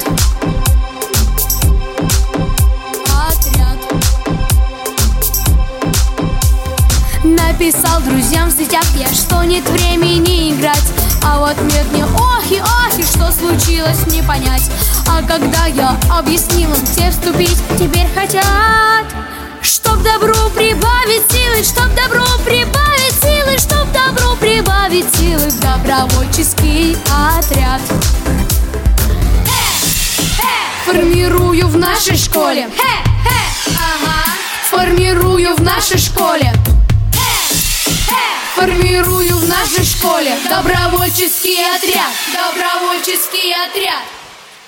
Написал 7.52 8.00
друзьям 8.00 8.48
в 8.48 8.52
сетях 8.52 8.84
я, 8.96 9.06
что 9.08 9.44
нет 9.44 9.62
времени 9.68 10.54
играть? 10.54 10.82
А 11.22 11.38
вот 11.38 11.54
мир 11.60 11.84
мне 11.92 12.04
охи, 12.04 12.62
охи, 12.86 13.02
что 13.02 13.30
случилось, 13.30 14.06
не 14.06 14.22
понять 14.22 14.70
А 15.06 15.20
когда 15.22 15.66
я 15.66 15.94
объяснил 16.10 16.72
им, 16.72 16.86
те 16.96 17.10
вступить 17.10 17.58
теперь 17.78 18.08
хотят 18.14 19.04
Чтоб 19.60 20.02
добру 20.02 20.34
прибавить 20.54 21.30
силы, 21.30 21.62
чтоб 21.62 21.88
добру 21.94 22.24
прибавить 22.42 23.20
силы 23.22 23.58
Чтоб 23.58 23.86
добру 23.92 24.34
прибавить 24.36 25.14
силы 25.16 25.50
в 25.50 25.60
добровольческий 25.60 26.96
отряд. 27.36 27.82
Формирую 30.86 31.68
в 31.68 31.76
нашей 31.76 32.16
школе. 32.16 32.70
Формирую 34.70 35.54
в 35.54 35.62
нашей 35.62 35.98
школе 35.98 36.50
Формирую 38.54 39.36
в 39.36 39.48
нашей 39.48 39.84
школе 39.84 40.36
Добровольческий 40.48 41.58
отряд 41.76 42.12
Добровольческий 42.32 43.52
отряд. 43.52 44.02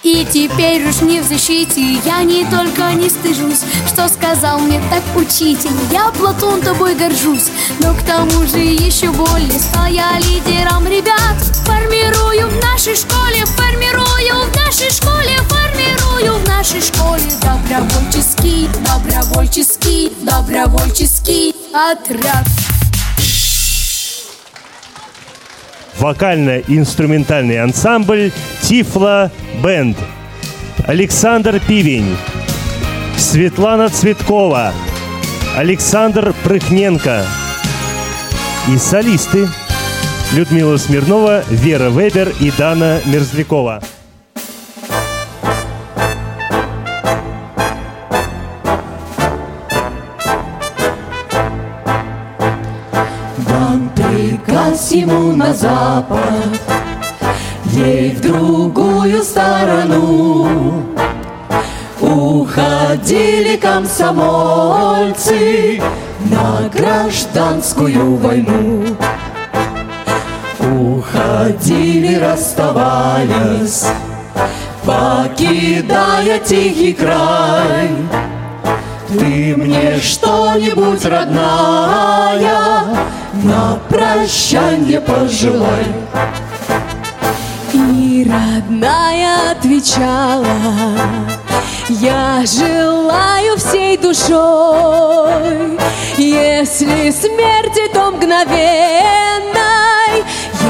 И 0.02 0.26
теперь 0.26 0.86
уж 0.86 1.00
не 1.00 1.20
в 1.20 1.24
защите 1.26 1.94
Я 2.04 2.22
не 2.22 2.44
только 2.44 2.92
не 2.92 3.08
стыжусь 3.08 3.62
Что 3.88 4.06
сказал 4.08 4.58
мне 4.58 4.80
так 4.90 5.02
учитель. 5.16 5.70
Я, 5.90 6.10
Платон, 6.10 6.60
тобой 6.60 6.94
горжусь 6.94 7.48
Но 7.80 7.94
к 7.94 8.02
тому 8.02 8.46
же 8.46 8.58
еще 8.58 9.10
более 9.10 9.58
Стал 9.58 9.86
я 9.86 10.18
лидером 10.18 10.86
ребят. 10.86 11.36
Формирую 11.64 12.48
в 12.48 12.62
нашей 12.62 12.96
школе 12.96 13.46
Формирую 13.46 14.50
в 14.50 14.56
нашей 14.56 14.90
школе 14.90 15.38
Формирую 15.48 16.38
в 16.38 16.48
нашей 16.48 16.82
школе 16.82 17.22
Добровольческий, 17.40 18.68
добровольческий, 18.86 20.12
добровольческий 20.22 21.54
отряд 21.72 22.44
вокально-инструментальный 25.98 27.60
ансамбль 27.60 28.32
Тифла 28.62 29.30
Бенд. 29.62 29.96
Александр 30.86 31.60
Пивень, 31.60 32.16
Светлана 33.16 33.88
Цветкова, 33.88 34.72
Александр 35.56 36.34
Прыхненко 36.44 37.24
и 38.68 38.76
солисты 38.76 39.48
Людмила 40.32 40.76
Смирнова, 40.76 41.44
Вера 41.48 41.88
Вебер 41.90 42.32
и 42.40 42.50
Дана 42.50 43.00
Мерзлякова. 43.06 43.80
Ему 54.90 55.36
на 55.36 55.52
запад, 55.54 56.20
Ей 57.66 58.10
в 58.10 58.20
другую 58.20 59.22
сторону. 59.22 60.82
Уходили 62.00 63.56
комсомольцы 63.56 64.20
на 66.30 66.68
гражданскую 66.72 68.16
войну. 68.16 68.84
Уходили, 70.60 72.16
расставаясь, 72.16 73.86
покидая 74.84 76.38
тихий 76.38 76.92
край. 76.92 77.90
Ты 79.08 79.54
мне 79.56 79.98
что-нибудь, 80.00 81.04
родная, 81.04 82.84
на 83.44 83.78
прощанье 83.90 85.00
пожелай. 85.00 85.84
И 87.74 88.26
родная 88.28 89.50
отвечала, 89.52 90.46
я 91.88 92.42
желаю 92.46 93.56
всей 93.58 93.98
душой, 93.98 95.78
если 96.16 97.10
смерти, 97.10 97.92
то 97.92 98.10
мгновенной, 98.12 98.54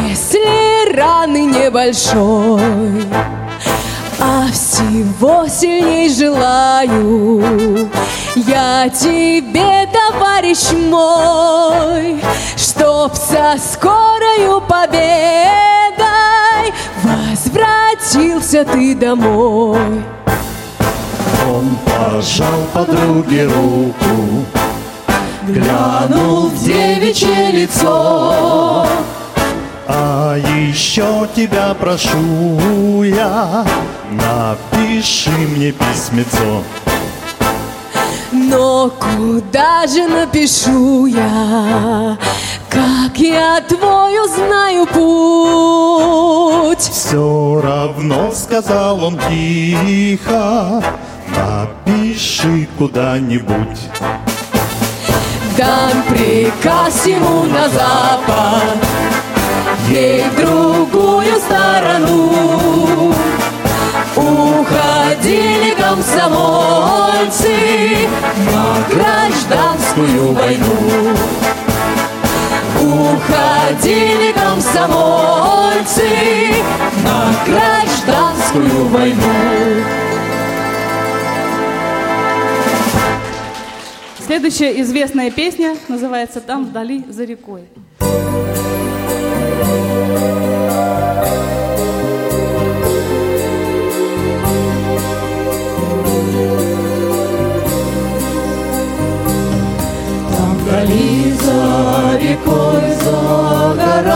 если 0.08 0.94
раны 0.96 1.44
небольшой. 1.44 2.60
А 4.18 4.46
всего 4.52 5.46
сильней 5.48 6.08
желаю 6.08 7.88
я 8.36 8.88
тебе, 8.88 9.88
товарищ 9.92 10.72
мой, 10.72 12.20
Чтоб 12.56 13.14
со 13.14 13.56
скорою 13.58 14.60
победой 14.60 16.04
Возвратился 17.02 18.64
ты 18.64 18.94
домой. 18.94 20.02
Он 21.48 21.78
пожал 21.84 22.66
подруге 22.72 23.46
руку, 23.46 24.44
Глянул 25.46 26.48
в 26.48 26.64
девичье 26.64 27.52
лицо, 27.52 28.86
а 29.86 30.36
еще 30.36 31.28
тебя 31.36 31.74
прошу 31.78 33.02
я, 33.02 33.66
напиши 34.10 35.30
мне 35.30 35.70
письмецо. 35.72 36.62
Но 38.50 38.90
куда 38.90 39.86
же 39.86 40.06
напишу 40.06 41.06
я, 41.06 42.18
как 42.68 43.16
я 43.18 43.60
твой 43.62 44.18
узнаю 44.24 44.86
путь? 44.86 46.78
Все 46.78 47.60
равно, 47.62 48.32
сказал 48.32 49.02
он 49.02 49.18
тихо, 49.30 50.82
напиши 51.28 52.68
куда-нибудь. 52.76 53.80
Дам 55.56 56.02
приказ 56.10 57.06
ему 57.06 57.44
на 57.44 57.68
запад, 57.68 58.78
ей 59.88 60.24
в 60.28 60.36
другую 60.36 61.36
сторону. 61.40 62.43
борцы 67.34 68.08
на 68.52 68.86
гражданскую 68.94 70.32
войну. 70.32 71.16
Уходили 72.80 74.32
комсомольцы 74.32 76.08
на 77.02 77.34
гражданскую 77.46 78.88
войну. 78.88 79.84
Следующая 84.18 84.80
известная 84.80 85.30
песня 85.30 85.76
называется 85.88 86.40
«Там 86.40 86.64
вдали 86.66 87.04
за 87.08 87.24
рекой». 87.24 87.68
thank 96.34 96.58
you 96.58 96.63
рекой 102.18 102.82
загорались 103.02 104.14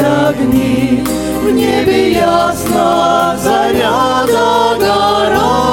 огни, 0.00 1.04
В 1.42 1.50
небе 1.50 2.12
ясно 2.12 3.36
заря 3.42 4.26
догорала. 4.26 5.68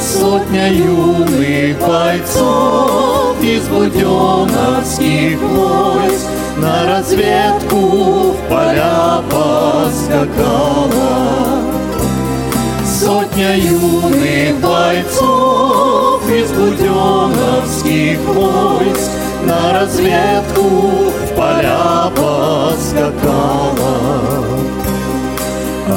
Сотня 0.00 0.72
юных 0.72 1.78
бойцов 1.80 3.36
из 3.42 3.68
буденовских 3.68 5.40
войск 5.40 6.26
На 6.56 6.86
разведку 6.86 8.32
в 8.32 8.36
поля 8.48 9.22
поскакала. 9.30 10.56
Сотня 13.06 13.56
юных 13.56 14.60
бойцов 14.60 16.28
из 16.28 16.50
буденовских 16.50 18.18
войск 18.18 19.12
На 19.44 19.72
разведку 19.74 20.62
в 20.62 21.28
поля 21.36 22.10
поскакала. 22.16 23.94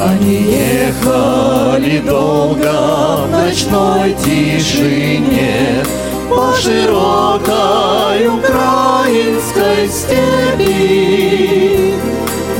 Они 0.08 0.52
ехали 0.52 1.98
долго 1.98 3.26
в 3.26 3.30
ночной 3.32 4.14
тишине 4.24 5.82
По 6.28 6.54
широкой 6.54 8.28
украинской 8.28 9.88
степи 9.88 11.94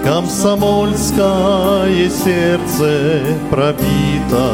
Комсомольское 0.04 2.10
сердце 2.10 3.22
пробито. 3.52 4.48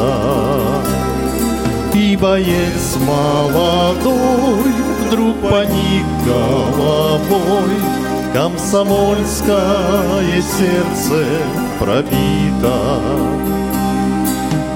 И 1.94 2.18
боец 2.18 2.98
молодой 3.08 4.74
Вдруг 5.08 5.38
поник 5.50 6.06
головой 6.26 7.78
Комсомольское 8.72 10.44
сердце 10.44 11.26
пробито 11.80 13.00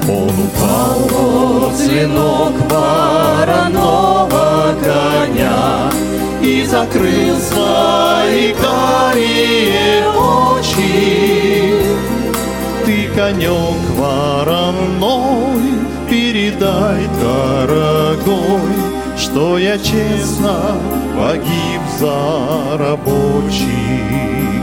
Он 0.10 0.34
упал 0.46 1.00
возле 1.12 2.08
ног 2.08 2.54
вороного 2.72 4.74
коня 4.84 5.92
И 6.42 6.66
закрыл 6.66 7.38
свои 7.38 8.54
карие 8.54 10.10
очи. 10.10 11.86
Ты, 12.86 13.10
конек 13.16 13.84
вороной, 13.96 15.70
передай, 16.10 17.08
дорогой 17.22 19.03
Что 19.34 19.58
я 19.58 19.80
честно 19.80 20.78
погиб 21.18 21.82
за 22.00 22.78
рабочих 22.78 24.54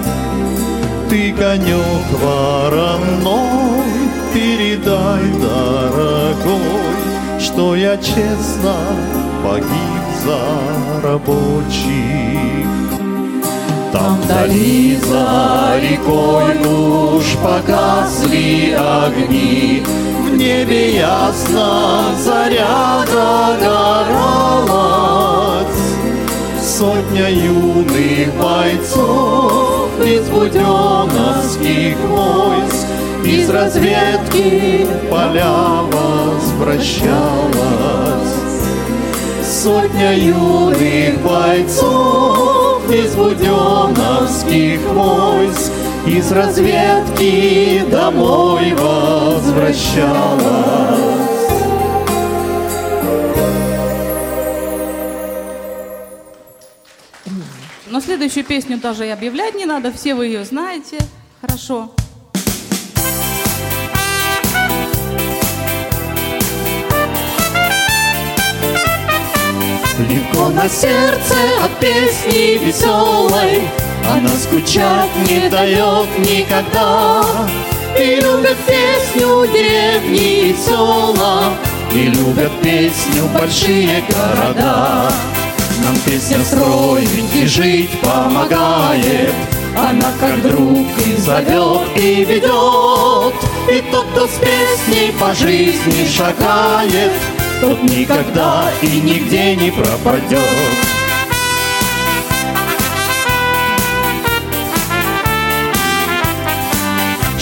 ты 1.09 1.33
конек 1.33 2.07
вороной, 2.23 3.83
передай, 4.33 5.25
дорогой, 5.43 6.95
Что 7.41 7.75
я 7.75 7.97
честно 7.97 8.77
погиб 9.43 10.05
за 10.25 11.09
рабочих. 11.09 12.69
Там 13.93 14.21
вдали 14.21 14.97
за 14.99 15.81
рекой 15.83 16.55
уж 16.65 17.25
погасли 17.43 18.73
огни, 18.79 19.83
Небе 20.37 20.97
ясно 20.97 22.15
заря 22.25 23.05
догоралась. 23.07 24.61
Сотня 26.63 27.29
юных 27.31 28.33
бойцов 28.37 29.91
из 30.03 30.29
буденовских 30.29 31.97
войск 32.09 32.87
Из 33.25 33.51
разведки 33.51 34.87
поля 35.11 35.83
возвращалась. 35.93 37.11
Сотня 39.45 40.17
юных 40.17 41.21
бойцов 41.23 42.91
из 42.91 43.15
буденовских 43.15 44.81
войск 44.93 45.73
Из 46.07 46.33
разведки 46.33 47.85
домой 47.91 48.75
возвращалась. 48.75 50.71
Но 57.91 58.01
следующую 58.01 58.45
песню 58.45 58.79
даже 58.79 59.07
и 59.07 59.11
объявлять 59.11 59.55
не 59.55 59.67
надо, 59.67 59.93
все 59.93 60.15
вы 60.15 60.27
ее 60.27 60.45
знаете. 60.45 60.99
Хорошо. 61.41 61.91
Легко 70.09 70.49
на 70.49 70.69
сердце 70.69 71.35
от 71.63 71.79
песни 71.79 72.65
веселой 72.65 73.69
Она 74.13 74.31
скучать 74.31 75.11
не 75.29 75.49
дает 75.49 76.09
никогда. 76.19 77.25
И 77.97 78.17
любят 78.17 78.57
песню 78.67 79.47
деревни 79.53 80.51
и 80.51 80.57
села 80.57 81.53
И 81.93 82.07
любят 82.07 82.53
песню 82.61 83.25
большие 83.39 84.03
города. 84.09 85.13
Нам 85.85 85.97
песня 86.05 86.39
строить 86.45 87.35
и 87.35 87.47
жить 87.47 88.01
помогает. 88.01 89.35
Она 89.77 90.13
как 90.19 90.43
друг 90.43 90.87
и 91.07 91.17
зовет, 91.17 91.97
и 91.97 92.25
ведет 92.25 93.35
И 93.71 93.81
тот, 93.93 94.05
кто 94.11 94.27
с 94.27 94.33
песней 94.33 95.13
по 95.13 95.33
жизни 95.33 96.09
шагает 96.09 97.13
Тот 97.61 97.81
никогда 97.85 98.69
и 98.83 99.01
нигде 99.01 99.55
не 99.55 99.71
пропадет 99.71 101.00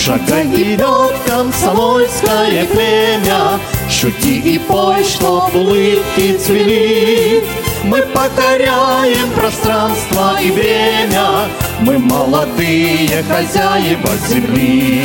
Шагай 0.08 0.46
вперед, 0.46 1.14
комсомольское 1.26 2.64
племя. 2.64 3.60
Шути 3.90 4.38
и 4.38 4.58
пой, 4.58 5.04
чтоб 5.04 5.54
улыбки 5.54 6.34
цвели. 6.38 7.44
Мы 7.84 8.00
покоряем 8.00 9.30
пространство 9.32 10.40
и 10.40 10.50
время. 10.50 11.50
Мы 11.80 11.98
молодые 11.98 13.22
хозяева 13.24 14.08
земли. 14.30 15.04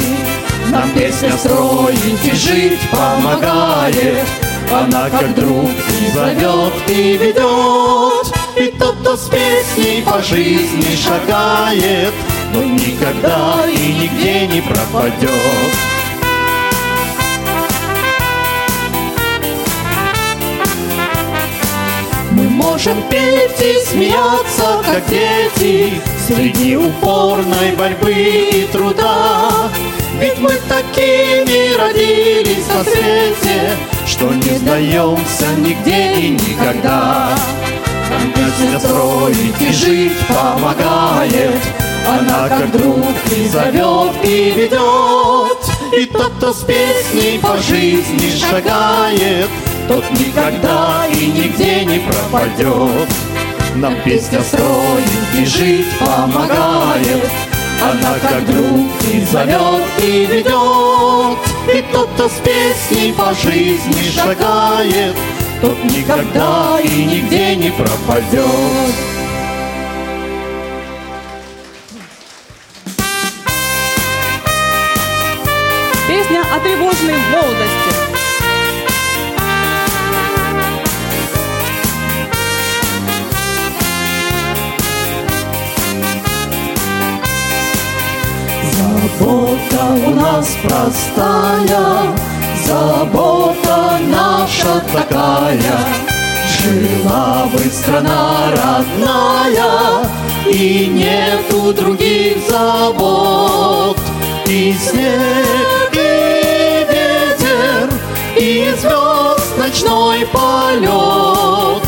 Нам 0.69 0.89
песня 0.91 1.33
строить 1.33 2.23
и 2.23 2.31
жить 2.33 2.79
помогает. 2.89 4.25
Она 4.71 5.09
как 5.09 5.35
друг 5.35 5.69
и 5.69 6.11
зовет, 6.15 6.73
и 6.87 7.17
ведет. 7.17 8.33
И 8.55 8.67
тот, 8.79 8.95
кто 9.01 9.17
с 9.17 9.27
песней 9.27 10.01
по 10.01 10.21
жизни 10.21 10.95
шагает 10.95 12.13
Но 12.53 12.63
никогда 12.63 13.65
и 13.67 13.93
нигде 13.93 14.47
не 14.47 14.61
пропадет 14.61 15.93
можем 22.73 23.03
петь 23.09 23.61
и 23.61 23.79
смеяться, 23.85 24.81
как 24.85 25.05
дети, 25.07 26.01
Среди 26.27 26.75
упорной 26.75 27.71
борьбы 27.77 28.11
и 28.11 28.67
труда. 28.71 29.69
Ведь 30.19 30.39
мы 30.39 30.51
такими 30.67 31.75
родились 31.77 32.67
на 32.67 32.83
свете, 32.83 33.77
Что 34.05 34.33
не 34.33 34.57
сдаемся 34.57 35.45
нигде 35.57 36.13
и 36.13 36.29
никогда. 36.29 37.29
Нам 38.09 38.31
песня 38.33 38.79
строить 38.79 39.61
и 39.61 39.71
жить 39.71 40.17
помогает, 40.27 41.61
Она 42.07 42.49
как 42.49 42.71
друг 42.71 43.05
и 43.35 43.47
зовет 43.47 44.13
и 44.23 44.51
ведет. 44.51 45.57
И 45.97 46.05
тот, 46.05 46.33
кто 46.37 46.53
с 46.53 46.63
песней 46.63 47.39
по 47.39 47.57
жизни 47.57 48.31
шагает, 48.37 49.49
Тот 49.87 50.03
никогда 50.11 51.05
и 51.07 51.27
нигде 51.27 51.85
не 51.85 51.99
пропадет. 51.99 53.09
Нам 53.75 53.95
песня 54.03 54.41
строить 54.41 55.33
и 55.37 55.45
жить 55.45 55.87
помогает, 55.99 57.29
Она 57.81 58.15
как 58.21 58.45
друг 58.45 58.87
и 59.11 59.21
зовет 59.21 59.83
и 59.99 60.25
ведет. 60.25 61.37
И 61.73 61.81
тот, 61.93 62.09
кто 62.15 62.27
с 62.27 62.39
песней 62.43 63.13
по 63.13 63.33
жизни 63.33 64.11
шагает, 64.13 65.15
Тот 65.61 65.81
никогда 65.85 66.79
и 66.83 67.05
нигде 67.05 67.55
не 67.55 67.71
пропадет. 67.71 69.12
Песня 76.23 76.41
о 76.55 76.59
тревожной 76.59 77.15
молодости. 77.31 77.91
Забота 88.71 89.83
у 90.05 90.09
нас 90.11 90.47
простая, 90.63 92.15
забота 92.65 93.99
наша 94.07 94.81
такая. 94.93 95.77
Жила 96.61 97.47
бы 97.51 97.59
страна 97.69 98.51
родная, 98.51 100.09
и 100.47 100.85
нету 100.87 101.73
других 101.73 102.37
забот. 102.47 103.97
И 104.45 104.73
снег, 104.73 105.92
ночной 109.73 110.25
полет. 110.27 111.83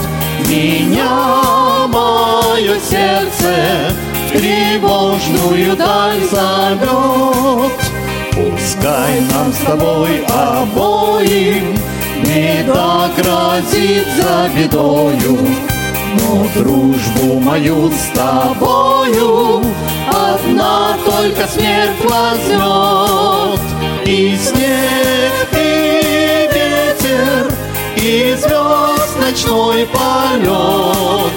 Меня 0.47 1.87
мое 1.87 2.79
сердце 2.79 3.93
тревожную 4.31 5.75
даль 5.75 6.21
зовет. 6.31 7.73
Пускай 8.31 9.21
нам 9.31 9.53
с 9.53 9.57
тобой 9.59 10.25
обоим 10.27 11.73
Беда 12.21 13.09
грозит 13.15 14.05
за 14.17 14.49
бедою, 14.53 15.37
Но 16.19 16.47
дружбу 16.53 17.39
мою 17.39 17.89
с 17.91 18.17
тобою 18.17 19.63
Одна 20.09 20.97
только 21.05 21.47
смерть 21.47 22.03
возьмет. 22.03 23.61
И 24.05 24.37
снег, 24.37 25.14
и 28.05 28.35
звезд 28.35 29.19
ночной 29.19 29.87
полет 29.87 31.33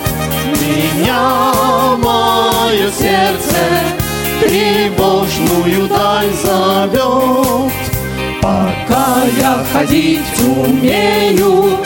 Меня 0.60 1.96
мое 1.96 2.90
сердце 2.90 3.56
тревожную 4.40 5.88
даль 5.88 6.32
зовет. 6.42 7.72
Пока 8.40 9.24
я 9.40 9.64
ходить 9.72 10.20
умею, 10.40 11.78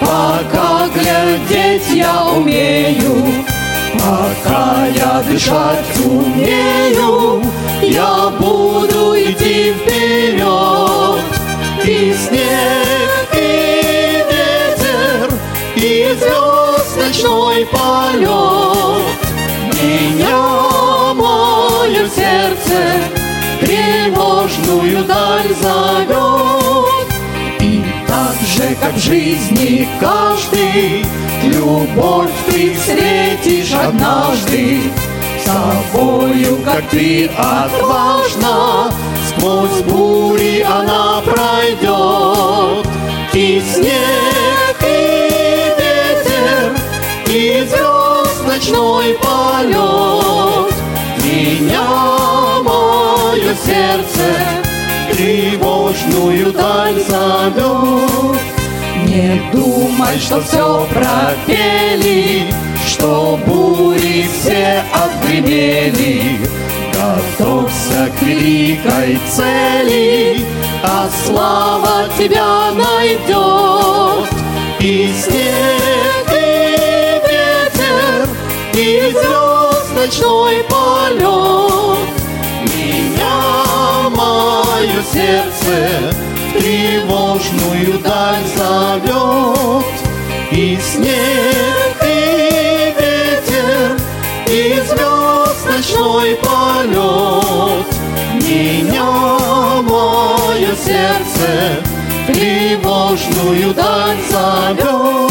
пока 0.00 0.88
глядеть 0.94 1.90
я 1.92 2.24
умею, 2.24 3.44
пока 3.92 4.86
я 4.86 5.22
дышать 5.28 5.98
умею, 6.06 7.42
я 7.82 8.30
буду 8.38 8.47
как 28.80 28.94
в 28.94 28.98
жизни 28.98 29.88
каждый, 30.00 31.04
любовь 31.44 32.30
ты 32.48 32.74
встретишь 32.74 33.72
однажды. 33.72 34.82
С 35.40 35.44
тобою, 35.44 36.58
как 36.64 36.88
ты 36.90 37.26
отважна, 37.36 38.90
сквозь 39.28 39.82
бури 39.82 40.62
она 40.62 41.22
пройдет. 41.22 42.86
И 43.32 43.62
снег, 43.72 44.76
и 44.82 45.70
ветер, 45.78 46.76
и 47.26 47.66
звезд 47.68 48.46
ночной 48.46 49.16
полет 49.22 50.74
Меня 51.22 51.86
мое 52.64 53.54
сердце 53.54 54.58
тревожную 55.12 56.52
даль 56.52 57.00
зовет 57.08 58.57
Не 59.08 59.40
думай, 59.52 60.18
что 60.18 60.38
все 60.42 60.86
пропели, 60.92 62.52
что 62.86 63.40
бури 63.46 64.28
все 64.28 64.84
отгремели 64.92 66.38
Готовься 66.92 68.10
к 68.18 68.22
великой 68.22 69.18
цели, 69.34 70.44
а 70.82 71.08
слава 71.24 72.06
тебя 72.18 72.70
найдет. 72.72 74.28
И 74.78 75.10
снег, 75.18 76.28
и 76.30 77.18
ветер, 77.26 78.28
и 78.74 79.10
звезд 79.10 79.94
ночной 79.96 80.64
полет 80.68 81.98
Меня 82.74 84.10
мое 84.10 85.02
сердце 85.10 86.27
тревожную 86.58 87.98
даль 88.00 88.44
зовет. 88.56 89.84
И 90.50 90.78
снег, 90.82 91.96
и 92.02 92.94
ветер, 92.98 93.96
и 94.46 94.80
звезд 94.86 95.66
ночной 95.66 96.36
полет. 96.36 97.86
Меня 98.34 99.80
мое 99.82 100.74
сердце 100.74 101.82
тревожную 102.26 103.74
даль 103.74 104.18
зовет 104.30 105.27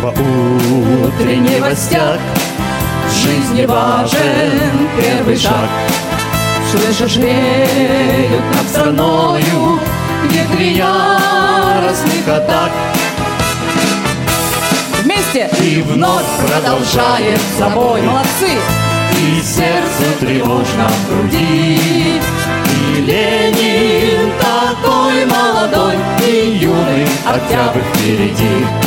Небо 0.00 0.14
утренний 1.04 1.60
востяк, 1.60 2.18
в 3.06 3.12
жизни 3.12 3.66
важен 3.66 4.88
первый 4.96 5.36
шаг. 5.36 5.68
Слышишь, 6.70 7.16
веют 7.16 8.42
над 8.56 8.68
страною 8.70 9.78
ветри 10.24 10.76
яростных 10.76 12.26
атак. 12.28 12.70
Вместе! 15.02 15.50
И 15.60 15.82
вновь 15.82 16.24
продолжает 16.48 17.40
собой. 17.58 18.00
Молодцы! 18.00 18.52
И 19.18 19.42
сердце 19.42 20.18
тревожно 20.18 20.88
в 20.88 21.08
груди. 21.10 21.78
И 22.96 23.00
Ленин 23.02 24.32
такой 24.40 25.26
молодой 25.26 25.96
и 26.26 26.58
юный 26.58 27.06
октябрь 27.26 27.82
впереди. 27.92 28.79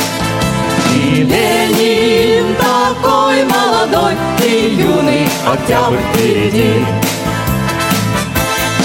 И 0.94 1.24
Ленин 1.24 2.54
такой 2.54 3.44
молодой 3.44 4.14
и 4.44 4.76
юный 4.78 5.28
октябрь 5.44 5.98
впереди. 6.12 6.86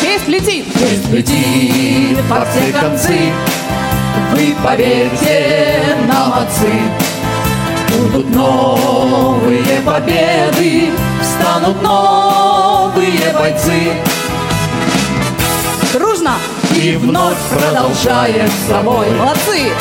Песнь 0.01 0.31
летит! 0.31 0.65
Пусть 0.73 1.11
летит 1.11 2.17
во 2.27 2.45
все 2.45 2.73
концы, 2.73 3.31
вы 4.31 4.55
поверьте 4.63 5.97
нам, 6.07 6.33
отцы. 6.33 6.71
Будут 7.89 8.33
новые 8.33 9.81
победы, 9.85 10.89
встанут 11.21 11.81
новые 11.83 13.33
бойцы. 13.37 13.93
Дружно! 15.93 16.33
И 16.75 16.95
вновь 16.95 17.37
продолжает 17.51 18.51
собой 18.67 19.09
Молодцы! 19.11 19.71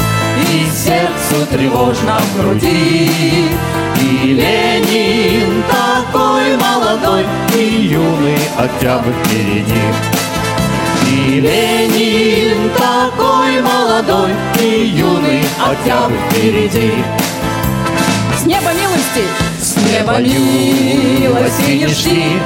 И 0.52 0.68
сердцу 0.70 1.46
тревожно 1.50 2.18
в 2.18 2.42
груди. 2.42 3.10
И 4.00 4.32
Ленин 4.32 5.62
такой 5.68 6.56
молодой 6.56 7.24
И 7.56 7.88
юный 7.92 8.38
октябрь 8.56 9.12
впереди. 9.24 9.82
И 11.06 11.40
Ленин 11.40 12.70
такой 12.70 13.60
молодой 13.62 14.30
И 14.60 14.86
юный 14.96 15.42
октябрь 15.58 16.14
впереди. 16.30 16.92
С 18.40 18.46
неба 18.46 18.72
милости! 18.72 19.24
С 19.60 19.76
неба 19.76 20.18
милости 20.18 21.70
не 21.72 21.86
жди. 21.88 22.40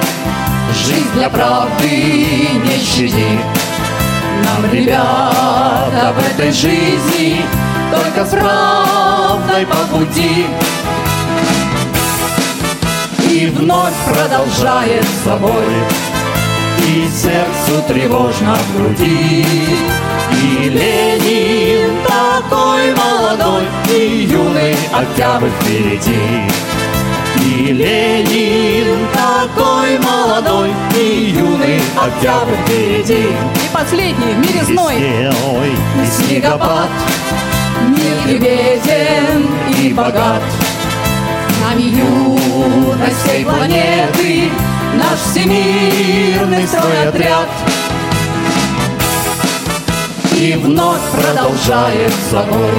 Жизнь 0.75 1.13
для 1.15 1.29
правды 1.29 1.87
не 1.87 2.79
щади. 2.79 3.39
Нам, 4.45 4.73
ребята, 4.73 6.15
в 6.17 6.33
этой 6.33 6.51
жизни 6.51 7.45
Только 7.93 8.25
с 8.25 8.31
правдой 8.31 9.67
по 9.67 9.77
пути 9.95 10.47
И 13.29 13.47
вновь 13.49 13.93
продолжает 14.07 15.05
собой 15.23 15.67
И 16.79 17.07
сердцу 17.11 17.87
тревожно 17.87 18.55
в 18.55 18.77
груди. 18.79 19.45
И 20.33 20.69
Ленин 20.71 21.91
такой 22.07 22.95
молодой 22.95 23.65
И 23.91 24.27
юный 24.31 24.75
октябрь 24.91 25.51
впереди. 25.61 26.51
И 27.45 27.73
Ленин 27.75 29.07
такой 29.13 29.99
молодой 29.99 30.71
И 30.99 31.35
юный 31.37 31.83
октябрь 31.95 32.55
впереди. 32.65 33.25
И 33.25 33.75
последний, 33.75 34.33
в 34.33 34.39
мире 34.39 34.65
зной! 34.65 34.97
И 34.97 36.07
снегопад 36.07 36.89
Мир 37.89 38.39
беден 38.39 39.49
и 39.83 39.93
богат. 39.93 40.43
Нами 41.73 41.83
юность 41.83 43.23
всей 43.25 43.45
планеты 43.45 44.51
Наш 44.95 45.19
всемирный 45.21 46.67
стройотряд 46.67 47.49
И 50.37 50.55
вновь 50.57 51.01
продолжает 51.13 52.13
собой 52.31 52.73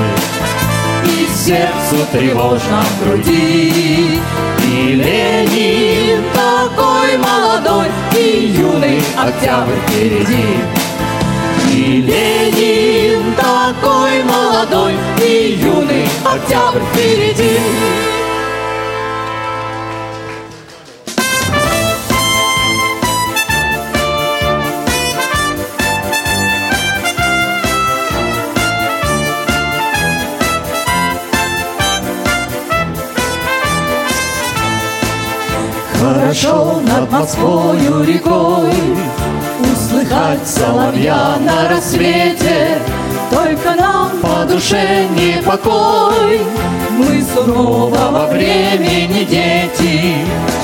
И 1.05 1.27
сердцу 1.33 2.05
тревожно 2.11 2.83
в 2.83 3.05
груди. 3.05 4.19
И 4.65 4.93
Ленин 4.93 6.23
такой 6.33 7.17
молодой 7.17 7.87
И 8.15 8.53
юный 8.55 9.01
октябрь 9.17 9.79
впереди 9.87 10.59
И 11.73 12.01
Ленин 12.01 13.33
такой 13.33 14.23
молодой 14.23 14.93
И 15.19 15.59
юный 15.59 16.07
октябрь 16.23 16.81
впереди. 16.91 17.59
Хорошо 35.99 36.81
над 36.81 37.11
Москвою 37.11 38.03
рекой 38.03 38.71
Услыхать 40.33 40.47
соловья 40.47 41.37
на 41.39 41.69
рассвете 41.69 42.79
Только 43.29 43.75
нам 43.75 44.11
по 44.19 44.45
душе 44.45 45.07
не 45.09 45.41
покой. 45.43 46.41
Мы 46.91 47.23
сурового 47.33 48.27
времени 48.31 49.23
дети. 49.23 50.15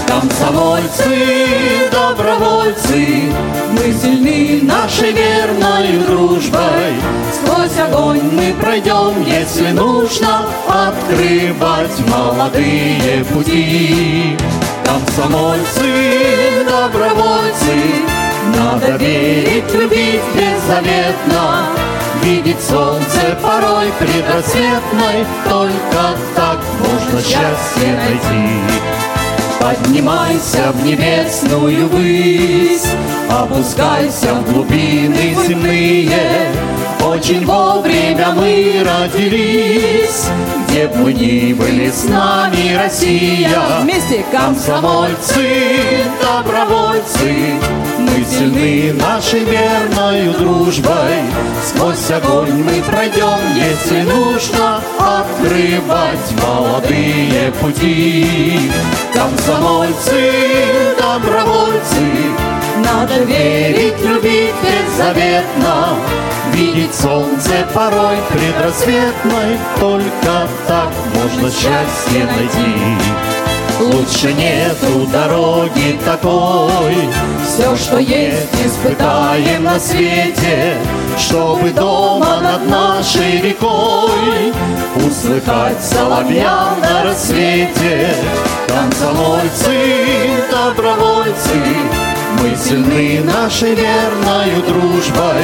Комсомольцы, 0.08 1.48
добровольцы. 1.92 3.32
Мы 3.72 3.94
сильны 3.94 4.62
нашей 4.64 5.12
верной 5.12 5.98
дружбой. 6.08 6.96
Сквозь 7.34 7.78
огонь 7.80 8.22
мы 8.32 8.54
пройдем, 8.62 9.24
если 9.26 9.72
нужно 9.72 10.46
Открывать 10.68 12.00
молодые 12.08 13.24
пути. 13.26 14.38
Комсомольцы, 14.84 16.66
добровольцы, 16.68 18.19
надо 18.58 18.98
верить, 18.98 19.74
любить 19.74 20.22
беззаветно, 20.36 21.68
Видеть 22.24 22.62
солнце 22.62 23.38
порой 23.42 23.92
предрассветной, 24.00 25.26
Только 25.50 26.16
так 26.36 26.60
можно 26.80 27.22
счастье 27.22 27.96
найти. 27.96 29.00
Поднимайся 29.60 30.72
в 30.74 30.86
небесную 30.86 31.88
высь, 31.90 32.88
Опускайся 33.30 34.34
в 34.34 34.54
глубины 34.54 35.36
земные, 35.48 36.10
Очень 37.06 37.46
вовремя 37.46 38.30
мы 38.36 38.86
родились, 38.86 40.28
Где 40.68 40.88
бы 40.88 40.98
мы 40.98 41.14
ни 41.14 41.54
были 41.54 41.90
с 41.90 42.06
нами 42.06 42.76
Россия. 42.82 43.50
Вместе 43.82 44.26
Комсомольцы, 44.32 45.76
добровольцы, 46.22 47.60
сильны 48.30 48.94
нашей 48.94 49.44
верною 49.44 50.34
дружбой. 50.34 51.24
Сквозь 51.66 52.12
огонь 52.12 52.64
мы 52.64 52.82
пройдем, 52.84 53.40
если 53.56 54.02
нужно, 54.02 54.82
Открывать 54.98 56.32
молодые 56.42 57.52
пути. 57.62 58.60
Комсомольцы, 59.14 60.32
добровольцы, 60.98 62.06
Надо 62.78 63.24
верить, 63.24 64.00
любить 64.04 64.56
беззаветно, 64.64 65.96
Видеть 66.54 66.96
солнце 66.96 67.68
порой 67.74 68.18
предрассветной, 68.30 69.58
Только 69.80 70.48
так 70.68 70.90
можно 71.16 71.50
счастье 71.50 72.26
найти. 72.26 73.30
Лучше 73.80 74.34
нету 74.34 75.08
дороги 75.10 75.98
такой, 76.04 76.98
Все, 77.60 77.76
что 77.76 77.98
есть, 77.98 78.56
испытаем 78.66 79.66
на 79.66 79.78
свете, 79.78 80.78
Чтобы 81.18 81.72
дома 81.72 82.40
над 82.40 82.70
нашей 82.70 83.42
рекой 83.42 84.54
Услыхать 84.96 85.84
соловья 85.84 86.78
на 86.82 87.04
рассвете. 87.04 88.16
Комсомольцы, 88.66 89.76
добровольцы, 90.50 91.60
мы 92.42 92.56
сильны 92.56 93.26
нашей 93.26 93.76
верною 93.76 94.62
дружбой. 94.66 95.44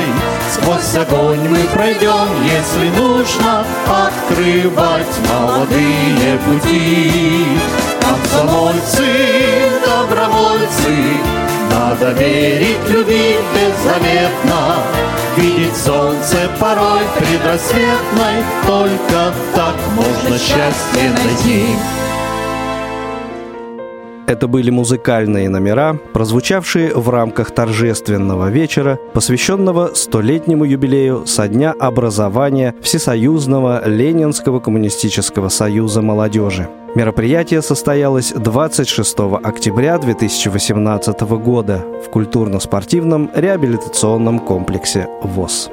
Сквозь 0.54 0.96
огонь 0.96 1.50
мы 1.50 1.66
пройдем, 1.74 2.30
если 2.46 2.98
нужно, 2.98 3.66
Открывать 3.90 5.20
молодые 5.30 6.40
пути. 6.46 7.46
Комсомольцы, 8.00 9.04
добровольцы, 9.86 11.55
Надо 11.76 12.12
верить, 12.12 12.88
любить 12.88 13.44
беззаветно, 13.54 14.78
Видеть 15.36 15.76
солнце 15.76 16.50
порой 16.58 17.02
предрассветной, 17.18 18.44
Только 18.66 19.34
так 19.54 19.76
можно 19.94 20.38
счастье 20.40 21.12
найти. 21.12 21.66
Это 24.28 24.48
были 24.48 24.72
музыкальные 24.72 25.50
номера, 25.50 26.00
прозвучавшие 26.14 26.96
в 26.96 27.10
рамках 27.10 27.52
торжественного 27.52 28.50
вечера, 28.50 28.98
посвященного 29.14 29.92
столетнему 29.94 30.66
юбилею 30.66 31.28
со 31.28 31.48
дня 31.48 31.76
образования 31.78 32.74
Всесоюзного 32.82 33.88
Ленинского 33.88 34.60
коммунистического 34.60 35.50
союза 35.50 36.02
молодежи. 36.02 36.68
Мероприятие 36.96 37.62
состоялось 37.62 38.32
26 38.32 39.20
октября 39.44 40.00
2018 40.00 41.22
года 41.22 41.86
в 42.04 42.10
культурно-спортивном 42.10 43.30
реабилитационном 43.36 44.40
комплексе 44.40 45.08
ВОЗ. 45.22 45.70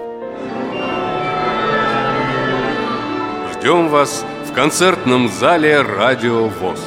Ждем 3.55 3.89
вас 3.89 4.27
в 4.51 4.53
концертном 4.53 5.31
зале 5.31 5.81
«Радио 5.81 6.49
ВОЗ». 6.49 6.81